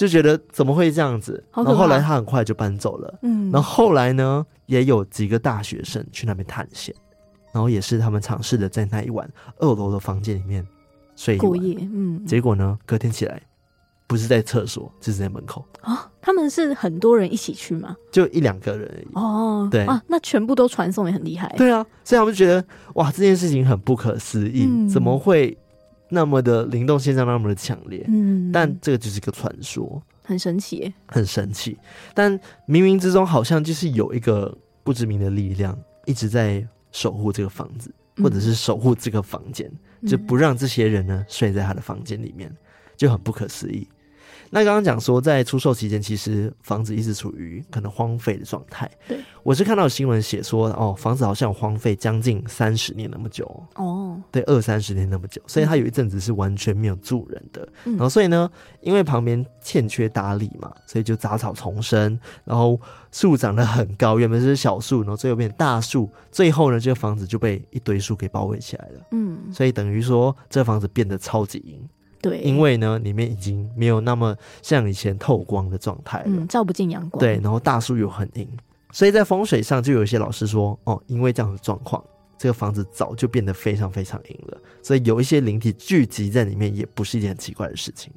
[0.00, 1.44] 就觉得怎么会这样子？
[1.52, 3.18] 然后后来他很快就搬走了。
[3.20, 6.94] 嗯，然后后来呢，也有几个大学生去那边探险，
[7.52, 10.66] 然后也是他们尝试的在那一晚二楼的房间里面
[11.16, 11.76] 睡过夜。
[11.80, 13.42] 嗯，结果呢，隔天起来
[14.06, 16.10] 不是在厕所，就是在门口啊。
[16.22, 17.94] 他们是很多人一起去吗？
[18.10, 19.08] 就一两个人而已。
[19.12, 21.54] 哦，对啊，那全部都传送也很厉害。
[21.58, 25.58] 对啊，所以他们就觉得哇，这件事情很不可思议，嗯、怎么会？
[26.10, 31.78] 那么的灵动现象那么的强烈，嗯，但这个就是一个传说，很神奇，很神奇。
[32.14, 39.70] 但冥冥之中好像就是有一个不知名的力量一直在守护这个房子，或者是守护这个房间，
[40.00, 42.52] 嗯、就不让这些人呢睡在他的房间里面，
[42.96, 43.88] 就很不可思议。
[44.52, 48.90] 那刚刚讲说，在出售期间，其实房子一直处于可能荒废的状态。
[49.06, 53.44] 对，我是看到新闻写说，哦，房子好像荒废将近三十年那么久。
[53.76, 57.68] 哦，对，二三十年那么久，所以它有一阵子是完全没有住人的。
[57.84, 62.78] 嗯、然后，所以呢，因为旁边欠缺打理嘛，所以就杂草丛生，然后
[63.12, 69.00] 树长得很高，原本是小树，然后最后变大树，最后呢，这个房子就被一堆树给包围起来了。
[69.12, 71.80] 嗯，所以等于说，这个房子变得超级阴。
[72.20, 77.18] 对，因为呢，里面已经没有那么像以前透光的状态了，嗯，照不进阳光。
[77.18, 78.46] 对，然后大树又很阴，
[78.92, 82.04] 所以在风水上就有一些老师说，哦，因为这样的状况，
[82.36, 88.12] 这个房子早就变得非常非常阴了，所以有一些灵体聚集在里面，也不是一件很奇怪的事情。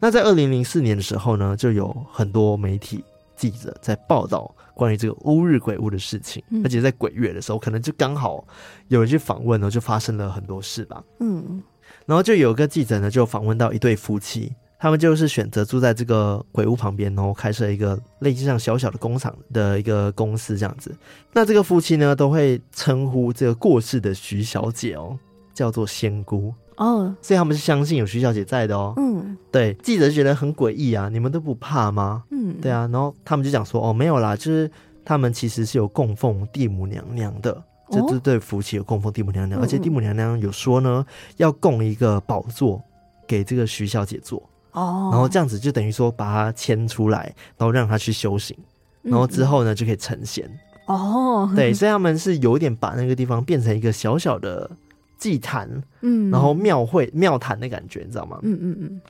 [0.00, 3.04] 那在二零零四年的时候呢，就有很多媒体
[3.36, 8.44] 记者在报道关于这个乌日鬼屋的事情，嗯，而且在鬼月的时候，可能就刚好
[8.88, 11.62] 有人去访问呢，就发生了很多事吧，嗯。
[12.06, 20.94] 然后就有个记者呢，就访问到一对夫妻，他们就是选择住在这个鬼屋旁边，然后开设一个类似像小小的工厂的一个公司这样子。
[21.32, 25.18] 那这个夫妻呢，都会称呼这个过世的徐小姐哦，
[25.52, 28.94] 叫做仙姑哦，所以他们是相信有徐小姐在的哦。
[28.96, 32.24] 嗯，对，记者觉得很诡异啊，你们都不怕吗？
[32.30, 34.70] 嗯，对啊，然后他们就讲说，哦，没有啦，就是
[35.04, 37.62] 他们其实是有供奉地母娘娘的。
[37.90, 41.04] 这这对夫妻有供奉地母娘娘，而且地母娘娘有说呢，
[41.38, 42.80] 要供一个宝座
[43.26, 44.40] 给这个徐小姐坐
[44.72, 48.56] 哦，然后这样子就等于说把她牵出来，然后让她去修行，
[49.02, 50.48] 然后之后呢就可以成仙
[50.86, 51.50] 哦。
[51.56, 54.70] 对，所以他们是有点把那个地方变成一个小小的
[55.18, 55.68] 祭坛，
[56.02, 58.38] 嗯，然后庙会庙坛的感觉，你知道吗？
[58.42, 59.00] 嗯嗯嗯。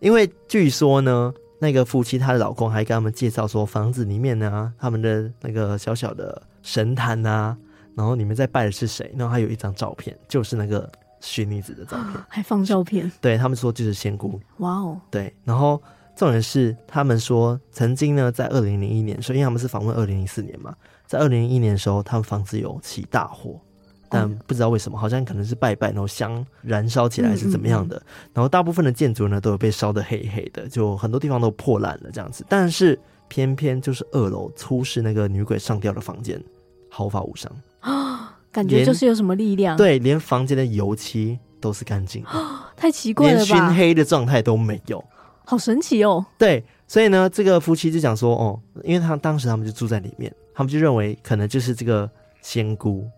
[0.00, 7.56] 因为据说呢，那个夫妻她的老公还跟他们介绍说，房子里面呢，他们的那个小小的神坛啊。
[7.96, 9.10] 然后你们在拜的是谁？
[9.16, 10.88] 然后还有一张照片，就是那个
[11.20, 13.10] 虚女子的照片，还放照片。
[13.20, 14.38] 对，他们说就是仙姑。
[14.58, 15.34] 哇哦，对。
[15.42, 15.82] 然后
[16.14, 20.74] 重点是他们说曾经呢，在二零零一年，所以因为他们是访问二零零四年嘛，
[21.06, 23.60] 在二零零一年的时候，他们房子有起大火。
[24.08, 28.00] 但不知道为什么，好像可能是拜拜，然后香燃烧起来是怎么样的。
[28.32, 32.46] 然后大部分的建筑呢，都有被烧得黑黑的，就很多地方都破烂了这样子。
[32.48, 36.40] 但是偏偏就是二楼出事那个女鬼上吊的房间，
[36.88, 37.50] 毫发无伤
[37.90, 39.76] 啊， 感觉就是有什么力量。
[39.76, 42.30] 对，连房间的油漆都是干净的，
[42.76, 43.44] 太奇怪了吧？
[43.44, 45.02] 连熏黑的状态都没有，
[45.44, 46.24] 好神奇哦。
[46.36, 52.10] 对，所以呢，这个夫妻就讲说，哦，因为他当时他们就住在里面，他们就认为可能就是这个
[52.42, 53.08] 仙姑。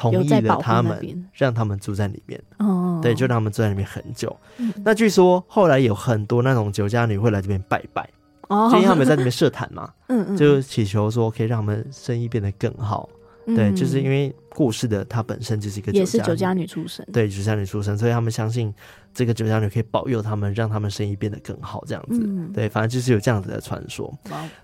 [0.00, 2.40] 同意了他们，让他们住在里面。
[2.60, 4.36] 哦，对，就让他们住在里面很久。
[4.58, 8.08] 嗯、那据说后来有很多那种酒家女会来这边拜拜，
[8.46, 13.08] 哦，就因为他们在这边设坛嘛， 嗯嗯，就祈求说可以让他们生意变得更好。
[13.48, 18.72] 嗯、对，就是因为过世的她本身就是一个酒家女，也是酒家女出身，对，酒家女出身，所以他们相信
[19.14, 22.20] 这个酒家女可以保佑他们，让他们生意变得更好，这样子。
[22.22, 24.12] 嗯、对，反正就是有这样子的传说。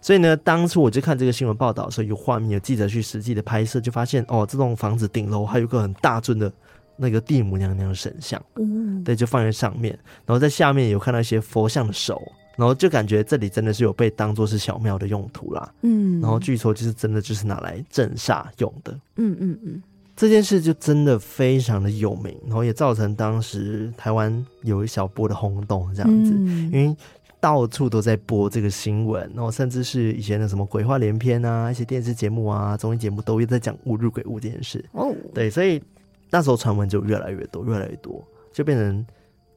[0.00, 6.52] 所以呢，当初我就看这个新闻报道的时候，有画面，有记者去实际的拍摄，就发现哦，这栋房子顶楼还有个很大尊的
[6.96, 12.20] 那个地母娘娘的神像，嗯，对，就放在上面，然后在下面有看到一些佛像的手。
[12.56, 19.82] 然后就感觉这里真的是有被当做是小庙的用途啦，嗯，然后据说就是真的就是拿来镇煞用的，嗯嗯嗯，
[20.14, 26.96] 这件事就真的非常的有名，然后也造成当时台湾有一小波的轰动这样子，嗯、因为
[27.40, 35.82] 到处都在播这个新闻，然后甚至是以前的什么鬼话连篇啊，一些电视节目啊、综艺节目都会在讲误入鬼屋这件事，哦，对，所以
[36.30, 39.04] 那时候传闻就越来越多，越来越多，就变成。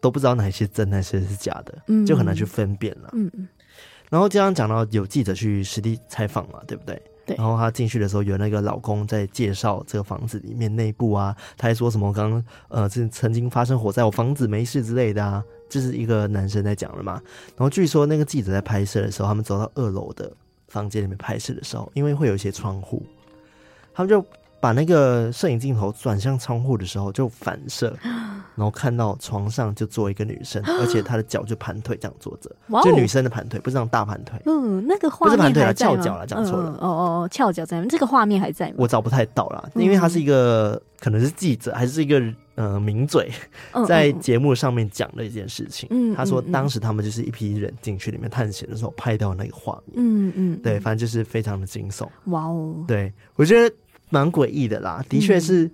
[0.07, 3.09] 都不知道哪些真，哪些是假的，嗯、就很难去分辨了。
[3.11, 3.45] 嗯嗯。
[4.09, 7.01] 然后经常讲到有记者去实地采访嘛，对不对？
[7.25, 7.35] 对。
[7.35, 17.21] 然后他进去的时候，有那个老公在介绍这个房子里面内部啊，他还说什么刚刚呃，是曾经发生火灾，我房子没事之类的啊，这、就是一个男生在讲的嘛。
[17.57, 20.31] 然后据说那个记者在拍摄的时候，他们走到二楼的
[20.69, 23.05] 房间里面拍摄的时候，因为会有一些窗户，
[23.93, 24.25] 他们就。
[24.59, 27.95] 把那个摄影镜头转向窗户的时候，就反射，
[28.55, 34.39] 然后看到床上就坐一个女生， 而且她的脚就盘腿这样坐着，哦、就女生的盘腿，不是那种大盘腿。
[34.45, 36.71] 嗯，那个画面不是盘腿啊，翘脚了，讲错了。
[36.81, 38.75] 哦哦，翘脚在这个画面还在吗？
[38.77, 42.21] 我找不太到了，因为他是一个、嗯、可能是记者，还是一个
[42.55, 43.31] 呃名嘴，
[43.87, 45.87] 在节目上面讲了一件事情。
[45.91, 49.93] 嗯，他说当时他们就是一批人进去里面探险的时候拍到那个画面。
[49.97, 52.07] 嗯嗯，对，反正就是非常的惊悚。
[52.25, 53.73] 哇哦，对我觉得。
[54.09, 55.69] 蛮诡异的啦，的确是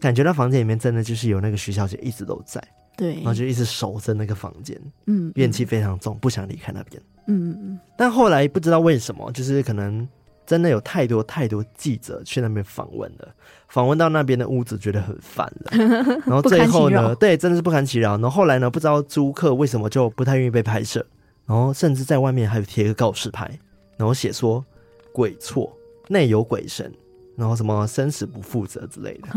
[0.00, 2.62] 感觉到房间里面真的就是有那个徐小姐一直都在，
[2.96, 7.80] 对，然后就一直守着那个房间，嗯，怨气非常重，不想离开那边，嗯嗯嗯。
[7.96, 10.06] 但后来不知道为什么，就是可能
[10.44, 13.34] 真的有太多太多记者去那边访问了，
[13.68, 15.70] 访问到那边的屋子觉得很烦了，
[16.26, 18.12] 然后最后呢，对，真的是不堪其扰。
[18.12, 21.04] 然后后来呢，不知道租客为什么就不太愿意被拍摄，
[21.46, 23.58] 然后甚至在外面还有贴一个告示牌，
[23.96, 24.64] 然后写说
[25.12, 25.76] 鬼错，
[26.08, 26.92] 内有鬼神。
[27.36, 29.28] 然后什么生死不负责之类的，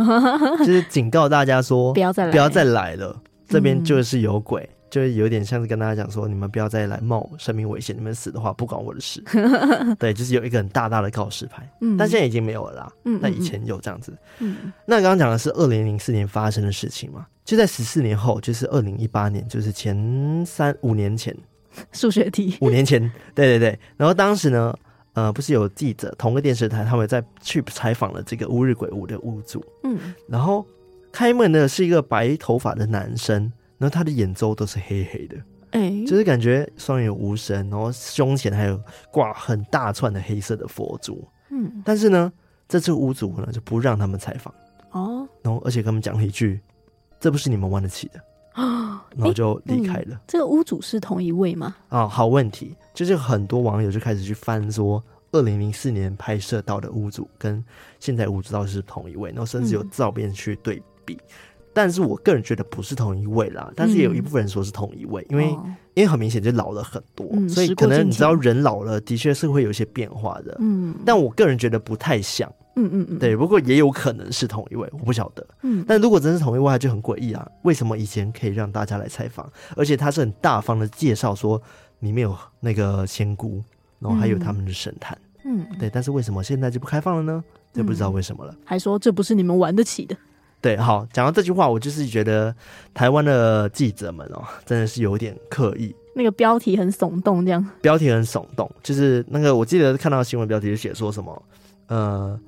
[0.59, 9.21] 就是警告大家说不要再来，不要再来了，这边就是有鬼，嗯、就是有点像是跟大家讲说，你们不要再来冒生命危险，你们死的话不关我的事。
[9.99, 12.93] 对，就是有一个很大大的告示牌，嗯、但现在已经没有了啦。
[13.03, 14.17] 嗯，那以前有这样子。
[14.39, 17.25] 嗯，那刚刚讲的是二零零四年发生的事情嘛？
[17.43, 21.35] 就在十四年后，就是二零一八年，就是前三五年前，
[21.91, 23.01] 数学题，五年前，
[23.35, 23.79] 对对对。
[23.97, 24.73] 然后当时呢？
[25.13, 30.65] 呃，不是有记者，同个电视台，他们在去采访了这个乌日鬼屋的屋主，嗯，然后
[31.11, 35.35] 开门的是一个白头发的男生，然后他的眼周都是黑黑的，
[35.71, 38.79] 哎、欸，就是感觉双眼无神，然后胸前还有
[39.11, 42.31] 挂很大串的黑色的佛珠，嗯，但是呢，
[42.67, 44.53] 这次屋主呢就不让他们采访，
[44.91, 46.61] 哦，然后而且跟他们讲了一句，
[47.19, 48.19] 这不是你们玩得起的。
[48.53, 48.63] 啊，
[49.15, 50.19] 然后就离开了。
[50.27, 51.75] 这个屋主是同一位吗？
[51.89, 57.63] 啊，好问题，就是很多网友就开始去翻说，二零零四年拍摄到的屋主跟
[57.99, 61.13] 现在屋主到底是同一位，然后甚至有照片去对比。
[61.15, 61.19] 嗯、
[61.73, 70.57] 但是我个人觉得不是同一位啦，但是也有一部分人说是同一位，嗯、因为、哦、因为很明显就老了很多，嗯、所以可能你知道人老了的确是会有一些变化的。
[70.59, 72.51] 嗯，但我个人觉得不太像。
[72.83, 75.45] 嗯嗯嗯，对，不过也有可能是同一位，我不晓得。
[75.63, 77.45] 嗯，但如果真是同一位，他就很诡异啊！
[77.63, 81.61] 为什么以前可以让大家来采访，而且他是很大方的介绍说
[81.99, 83.61] 里面有那个仙姑，
[83.99, 85.17] 然后还有他们的神坛。
[85.43, 87.43] 嗯，对，但是为什么现在就不开放了呢？
[87.73, 88.55] 就不知道为什么了。
[88.63, 90.15] 还说这不是你们玩得起的。
[90.61, 92.53] 对，好，讲到这句话，我就是觉得
[92.93, 95.95] 台湾的记者们哦，真的是有点刻意。
[96.15, 97.65] 那个标题很耸动，这样。
[97.81, 101.43] 标题很耸动，就是那个我记得看到新闻标题就写说什么，
[101.87, 102.39] 呃。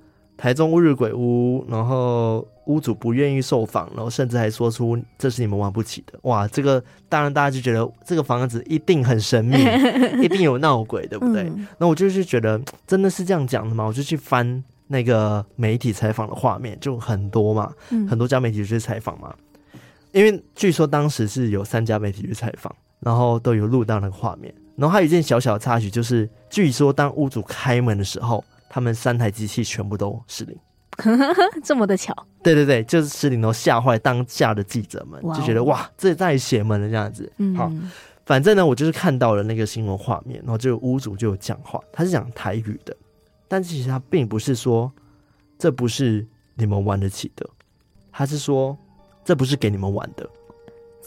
[0.42, 6.18] 台中乌日鬼屋，然后屋主不愿意受访，然后甚至还说出这是你们玩不起的。
[6.24, 9.56] 哇，这个当然大家就觉得这个房子一定很神秘，
[10.20, 11.44] 一定有闹鬼，对不对？
[11.44, 13.86] 嗯、那我就是觉得真的是这样讲的吗？
[13.86, 19.32] 我就去翻那个媒体采访的画面，就很多嘛，嗯、很多家媒体去采访嘛。
[20.12, 24.52] 因为据说当时是有三家媒体去采访，然后都有录到那个画面。
[24.76, 28.44] 然后还有一件小小的插曲，就是据说当屋主开门的时候，
[28.74, 30.58] 他们三台机器全部都失灵，
[31.62, 32.16] 这么的巧？
[32.42, 37.30] 对对对，就是失灵，都吓坏当下的记者们，就觉得哇，这太邪门了这样子。
[37.36, 37.70] 嗯、好，
[38.26, 42.96] 反正呢，我就是看到了那个新闻画面，然后就屋主就有讲话，他是讲台语的，
[43.50, 44.90] 但其实他并不是说
[45.60, 47.46] 这不是你们玩得起的，
[48.12, 48.78] 他是说。
[49.24, 50.28] 这不是给你们玩的，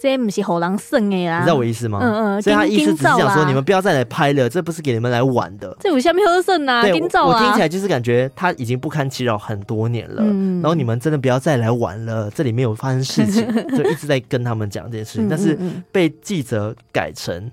[0.00, 1.98] 这不是好人生的啦，你知道我意思吗？
[2.02, 5.74] 嗯嗯，所以他意思只是讲说，你们不要再来拍了，这不是给你们来玩的。
[5.80, 15.28] 这有下面喝剩呐，对，我听起来就是感觉他已经不堪其扰很多年了，嗯、然后你们真的不要再来玩了，这里没有发生事情，就一直在跟他们讲这件事情。
[15.30, 15.58] 但是
[15.90, 17.50] 被记者改成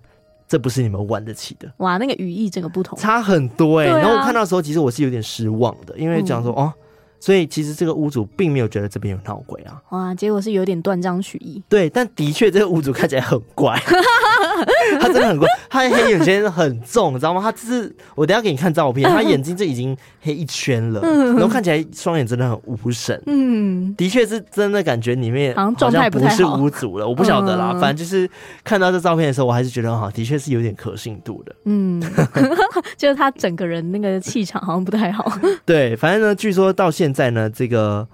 [0.48, 3.92] 这不是你们玩得起的，哇，那个语义整个不同，差很多哎、欸。
[3.92, 6.74] 啊、然后我看到的时候，其实我是有点失望的，因为讲说、嗯、哦。
[7.22, 9.80] 所以其实这个屋主并没有觉得这边有闹鬼啊！
[9.92, 11.62] 哇，结果是有点断章取义。
[11.70, 13.80] 对，但的确这个屋主看起来很怪，
[15.02, 17.42] 他真的很怪，他的黑眼圈很重，你知道吗？
[17.42, 23.22] 他就是我等下给你看照片，他眼睛就已经黑一圈了，然后看起来双眼真的很无神。
[23.26, 27.74] 嗯，的确是真的感觉里面好像不是无主了，我不晓得啦。
[27.74, 28.30] 反正就是
[28.64, 31.56] 看到这照片的时候，我还是觉得哈，的确是有点可信度的。
[31.66, 32.02] 嗯，
[32.96, 35.30] 就是他整个人那个气场好像不太好。
[35.66, 36.90] 对，反正呢，据说到。
[37.02, 38.06] 现在呢，这个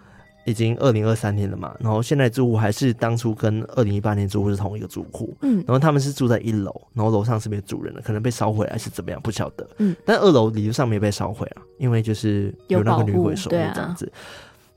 [0.47, 14.15] 已经二零二三年了嘛，然后现在住户还是当初跟二零一八年住户是同一个住户，嗯，然后他们是住在一楼，然后楼上是没有主人的，可能被烧毁还是怎么样，不晓得，嗯，但二楼理论上没被烧毁啊，因为就是有那个女鬼守护这样子，啊、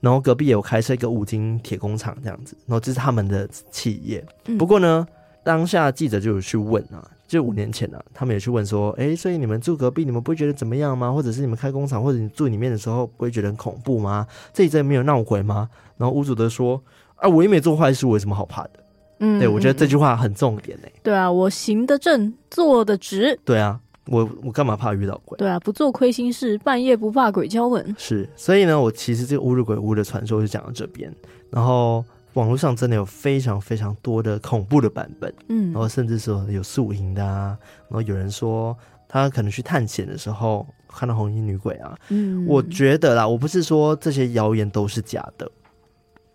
[0.01, 5.07] 然后隔壁也有开设一个五金铁工厂这样子，然后这是他们的企业，嗯、不过呢，
[5.41, 7.09] 当下记者就有去问啊。
[7.31, 11.09] 就五年前了、啊，他们也去问说，哎、欸，所以你们住隔壁，你们不会觉得怎么样吗？
[11.09, 14.27] 或者是你们开工厂，或者你住里面的时候，不会觉得很恐怖吗？
[14.51, 15.69] 这一阵没有闹鬼吗？
[15.97, 16.81] 然后屋主都说，
[17.15, 18.71] 啊，我又没做坏事，我有什么好怕的？
[19.19, 20.93] 嗯，对，我觉得这句话很重点呢、欸。
[21.01, 23.39] 对啊，我行得正，坐得直。
[23.45, 25.37] 对啊，我我干嘛怕遇到鬼？
[25.37, 27.95] 对啊，不做亏心事，半夜不怕鬼敲门。
[27.97, 31.15] 是，所以呢，我其实这个乌日鬼屋的传说就讲到这边，
[31.49, 32.03] 然后。
[32.33, 37.57] 网络上真的有非常非常多的恐怖的版本，嗯，然后甚至说有宿营的啊，
[37.89, 38.77] 然后有人说
[39.07, 45.51] 他可能去探险的时候看到红衣女鬼啊，嗯，我觉得啦，我不是说这些谣言都是假的，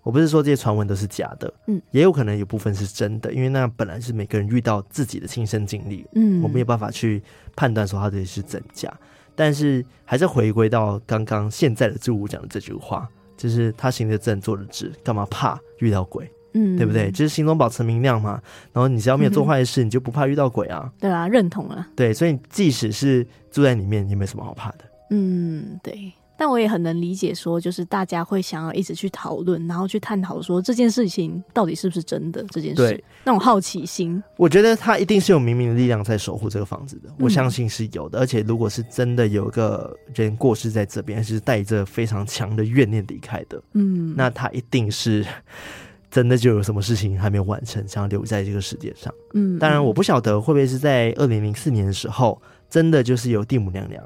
[0.03, 7.23] 我不是说这些传闻都是假的，嗯，也有可能有部分是真的，因为那本来是每个人遇到自己的亲身经历，嗯，我没有办法去
[7.55, 8.93] 判断说它这里是真假，
[9.35, 13.09] 但是还是回归到刚刚现在的住户讲的这句话。
[13.37, 16.31] 就是他行得正，坐得直，干嘛怕遇到鬼？
[16.55, 17.11] 嗯，对不对？
[17.11, 18.41] 就是心中保持明亮嘛。
[18.73, 20.91] 然后你只要没有做坏事，嗯、你就不怕遇到鬼啊。
[20.99, 21.87] 对啊，认同了。
[21.95, 24.79] 对，所以即使是住在里面，也没什么好怕的。
[25.11, 26.13] 嗯，对。
[26.37, 34.23] 但我也很能理解，说就是大家会想要一直去讨论，然后去探讨说这件事情到底是不是真的这件事，那种好奇心。
[34.37, 38.19] 我觉得他一定是有明明的力量在守护这个房子的，我相信是有的。
[38.19, 45.25] 嗯、而且如果是真的有个人过世在这边，是带着非常强的怨念离开的，嗯，那他一定是
[46.11, 49.13] 真的就有什么事情还没有完成，想要留在这个世界上。
[49.33, 54.03] 嗯，当然我不晓得会不会是在二零零四年的时候，真的就是由蒂姆娘娘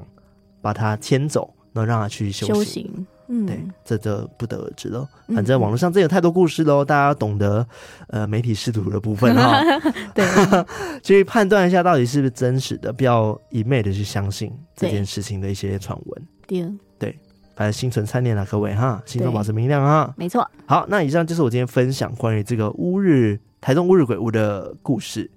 [0.61, 1.53] 把他牵走。
[1.73, 5.07] 能让他去修行，修行嗯，对，这就不得而知了。
[5.33, 7.65] 反正网络上真有太多故事喽，大家懂得
[8.07, 9.61] 呃媒体试图的部分哈，
[10.13, 10.25] 对，
[11.01, 16.23] 去判断一下到底是不是真实的，不要一昧的去相信这件事情的一些传闻。
[16.45, 16.69] 对，
[16.99, 17.19] 对，
[17.55, 20.45] 反正心存善念啊，各位哈，心中保持明亮哈，没错。
[20.65, 25.31] 好，那以上就是我今天分享关于这个乌日台中乌日鬼屋的故事，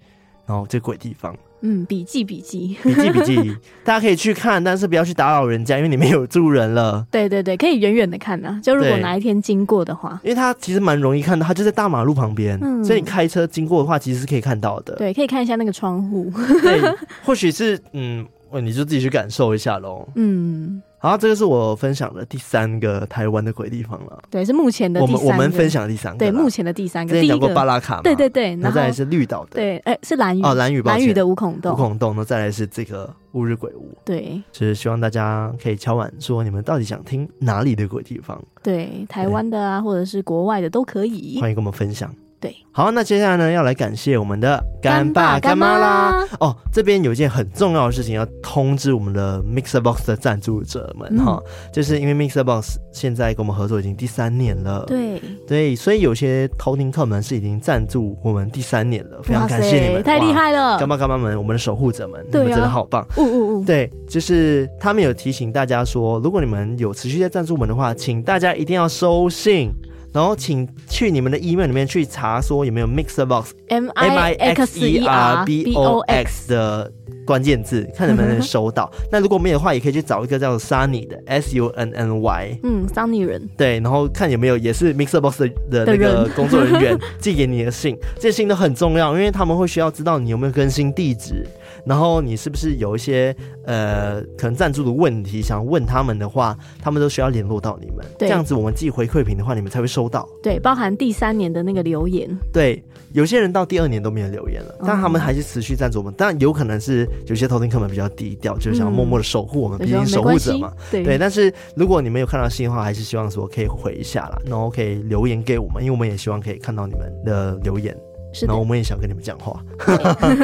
[0.46, 1.36] 然后这鬼地方。
[1.66, 7.06] 嗯，笔记笔记，笔记笔记， 大家可以去看，但是不要去打扰人家，因为里面有住人了。
[7.10, 14.94] 对对对，可以远远的看啊，就如果哪一天经过的话，因为它其实蛮容易看到，它就在大马路旁边，嗯、所以你开车经过的话，其实是可以看到的。
[14.96, 16.30] 对，可以看一下那个窗户。
[16.60, 16.82] 对，
[17.24, 18.26] 或许是嗯，
[18.62, 20.06] 你就自己去感受一下喽。
[20.16, 20.82] 嗯。
[21.04, 24.22] 好，这个是我分享的第三个台湾的鬼地方了。
[24.30, 25.18] 对，是目前的第三个。
[25.18, 26.18] 我们我们分享的第三个。
[26.18, 27.12] 对，目前的第三个。
[27.12, 28.00] 之前讲过巴拉卡嘛。
[28.02, 29.50] 对对对，然后再来是绿岛的。
[29.50, 31.74] 对，哎，是蓝屿哦，蓝屿，蓝屿的五孔洞。
[31.74, 33.94] 五孔洞，那再来是这个乌日鬼屋。
[34.02, 38.42] 对，就是希望大家可以敲碗说，你们到底想听哪里的鬼地方？
[38.62, 41.38] 对，台湾的啊，或者是国外的都可以。
[41.38, 42.10] 欢迎跟我们分享。
[42.44, 46.28] 对，好，那接下来呢，要来感谢我们的干爸干妈啦。
[46.40, 55.18] 哦，这边有一件很重要的事情要通知我们的 Mixer Box 的赞助者们哈、嗯，就是因为 Mixer Box 现在跟我们合作已经第三年了，对。
[55.46, 69.72] 对，所以有些偷听客们是已经赞助我们第三年了，非常感谢你们，太厉害了，干爸干妈们，我们的守护者们，你们真的好棒，呜呜呜，对，就是他们有提醒大家说，如果你们有持续在赞助我们的话，请大家一定要收信。
[70.14, 76.92] 然后请去你们的 email 里面去查，说有没有 Mixer Box M I X E R B O X 的
[77.26, 78.88] 关键字，看能不能收到。
[79.10, 91.44] 那如果没有的话，也可以去找一个叫做 Sunny 的 S U N N Y，嗯，Sunny 人，对，然后看有没有也是 Mixer Box 的的那个工作人员 寄给你的信，这些信都很重要，因为他们会需要知道你有没有更新地址。
[91.86, 93.34] 然后你是不是有一些
[93.66, 98.04] 呃可能赞助的问题想问他们的话，他们都需要联络到你们。
[98.18, 100.28] 对，这样子我们寄回馈品的话，你们才会收到。
[100.42, 102.28] 对，包含第三年的那个留言。
[102.52, 102.82] 对，
[103.12, 106.14] 有些人到第二年都没有留言了，但他们还是持续赞助我们。
[106.16, 110.72] 但有可能是有些偷听客们比较低调，就是想要默默的守护我们，毕、嗯、竟守护者嘛。
[110.90, 111.02] 对。
[111.02, 117.96] 对，但是如果你没有看到信的话，还是希望说可以回一下啦，然后可以留言给我们，因为我们也希望可以看到你们的留言。
[118.42, 119.62] 然后我们也想跟你们讲话，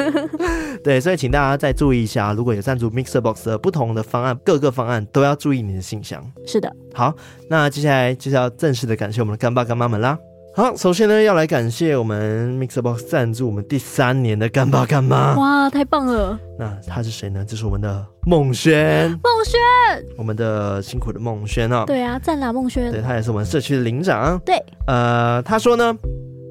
[0.83, 6.23] 对，所以请大家再注意一下，如果有赞助 Mixer Box 的不同的方案，各个方案都要注意你的信箱。
[6.45, 7.13] 是的，好，
[7.49, 10.17] 那接下来就是要正式的感谢我们的干爸干妈们啦。
[10.53, 15.33] 好，首先呢，要来感谢我们 Mixer Box 赞助我们第三年的干爸干妈。
[15.37, 16.37] 哇，太棒了！
[16.59, 17.45] 那他是谁呢？
[17.45, 19.59] 就是我们的梦轩，梦轩，
[20.17, 21.85] 我们的辛苦的梦轩啊。
[21.85, 22.91] 对啊，赞啦，梦轩。
[22.91, 24.37] 对，他也是我们社区的领长。
[24.39, 25.95] 对，呃，他说呢。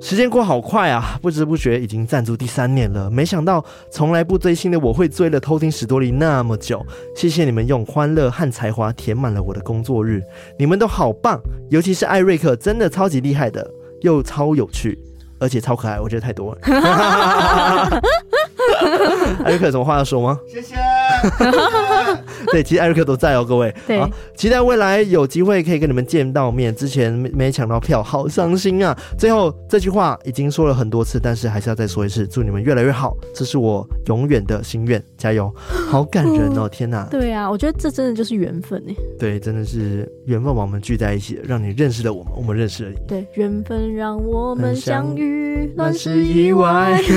[0.02, 3.10] 时间过好快啊，不知不觉已经赞助第三年了。
[3.10, 6.84] 没想到从来不追星的我会追了偷听史多利那么久。
[7.14, 10.22] 谢谢你们用欢乐和才华填满了我的工作日，
[10.58, 11.38] 你们都好棒，
[11.70, 13.70] 尤其是艾瑞克，真的超级厉害的，
[14.00, 14.98] 又超有趣，
[15.38, 16.58] 而且超可爱，我觉得太多了。
[19.44, 20.38] 艾瑞克有什么话要说吗？
[20.48, 20.76] 谢谢。
[22.52, 23.74] 对，其实艾瑞克都在哦，各位。
[23.86, 24.00] 对，
[24.34, 26.74] 期待未来有机会可以跟你们见到面。
[26.74, 28.96] 之前没没抢到票，好伤心啊！
[29.18, 35.02] 最后这句话已经说了很多次，但是还是要再说一次：祝你们越来越好，这是我永远的心愿。
[35.16, 35.52] 加油！
[35.90, 37.06] 好感人哦，天哪！
[37.10, 38.94] 对啊，我觉得这真的就是缘分哎。
[39.18, 42.96] 对，真的是缘分把我们聚在一起，让你认识了我们，我们认识了你。
[43.06, 47.00] 对，缘分让我们相遇，乱世意外。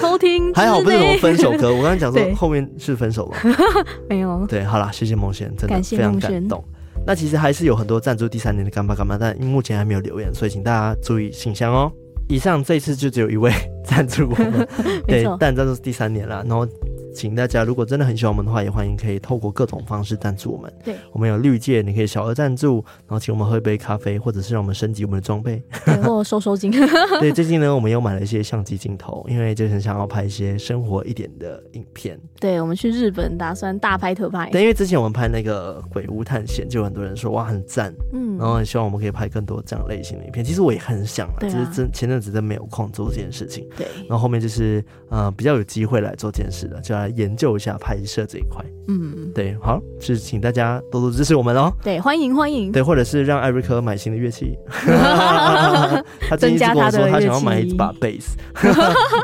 [0.00, 1.72] 偷听还好，不是什么分手歌。
[1.72, 3.36] 我刚才讲说后面是分手了，
[4.08, 4.46] 没有。
[4.46, 6.62] 对，好啦，谢谢梦轩，真的非常感动。
[7.06, 11.90] 那其实还是有很多赞助第三年的干爸干妈，但目前还没有留言，所以请大家注意信箱哦。
[12.28, 13.52] 以上这次就只有一位
[13.84, 14.68] 赞助我们，
[15.06, 16.66] 对，但赞助是第三年了，然后。
[17.14, 20.72] 请大家如果真的很喜欢我们的话，也欢迎可以透过各种方式赞助我们。
[20.84, 26.72] 对，我们有绿界，你可以小额赞助，然后请我们喝一杯咖啡，或者是让我们升级我们的装备，对，或收收金。
[27.20, 32.18] 对，最近呢，我们又买了一些相机镜头，因为就很想要拍一些生活一点的影片。
[32.40, 34.50] 对，我们去日本打算大拍特拍。
[34.50, 40.44] 对，因为之前我们拍那个鬼屋探险，就有很多人说哇很赞，嗯，然后很希望我们可以拍更多这样类型的影片。
[40.44, 43.68] 其实我也很想啊，只是真前阵子真没有空做这件事情。
[43.76, 47.74] 对，然后后面就是呃比较有机会来做这件事的，就来研究一下。
[47.84, 51.70] 拍摄这一块，嗯，对，好，是请大家多多支持我们哦。
[51.82, 52.72] 对，欢迎欢迎。
[52.72, 54.56] 对，或者是让艾瑞克买新的乐器。
[56.28, 58.38] 他最近一直跟我说他想要买一把贝斯。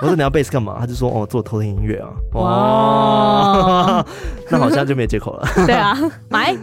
[0.02, 0.76] 我说你要贝斯干嘛？
[0.80, 2.08] 他就说哦，做偷听音乐啊。
[2.34, 4.04] 哇，
[4.50, 5.48] 那好像就没有借口了。
[5.64, 5.96] 对啊，
[6.28, 6.54] 买。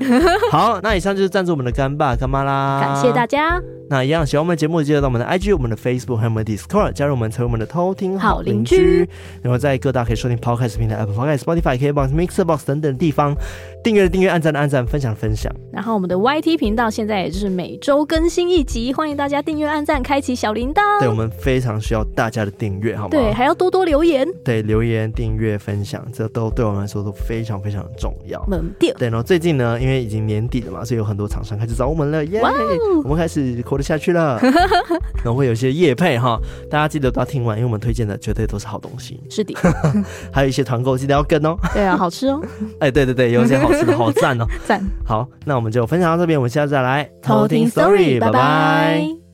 [0.52, 2.80] 好，那以上就是赞助我们的干爸干妈啦。
[2.80, 3.60] 感谢大家。
[3.90, 9.08] 那一样喜欢我们节目，记得到我们的 IG、我们的 Facebook 还有我们的 Discord 加入我们，成为我们的偷听好邻居。
[9.42, 13.36] 然后在各大可以收听 Podcast 平台，Apple Podcast、Spotify、KKBOX、Mixerbox 等等地方
[13.88, 15.50] 订阅的订阅、按赞的按赞、分享的分享。
[15.72, 20.82] 然后我们的 YT 频道现在也就是每周更新一集，欢迎大家订阅、按赞、开启小铃铛。
[21.00, 23.12] 对，我们非常需要大家的订阅，好吗？
[23.12, 24.28] 对，还要多多留言。
[24.44, 28.46] 对，留言、订阅、分享，这都对我们来说都非常非常的重要。
[28.46, 28.94] 门店。
[29.00, 33.02] 对，然后最近呢，因为已经年底了嘛，所以有很多厂商开始找我们了，耶、yeah!
[33.04, 34.38] 我们开始活得下去了。
[35.24, 36.38] 然后会有一些业配哈，
[36.70, 39.22] 大家记得都要听完，因为我们推荐的绝对都是好东西。
[39.30, 39.56] 是的，
[40.30, 41.56] 还有一些团购记得要跟哦。
[41.74, 42.42] 对啊，好吃哦。
[42.82, 44.46] 哎，对对对，有一些好吃的，好赞哦。
[44.66, 44.82] 赞。
[45.06, 49.27] 好，那我们就分享到这边，我们下次再来偷听 story，拜拜。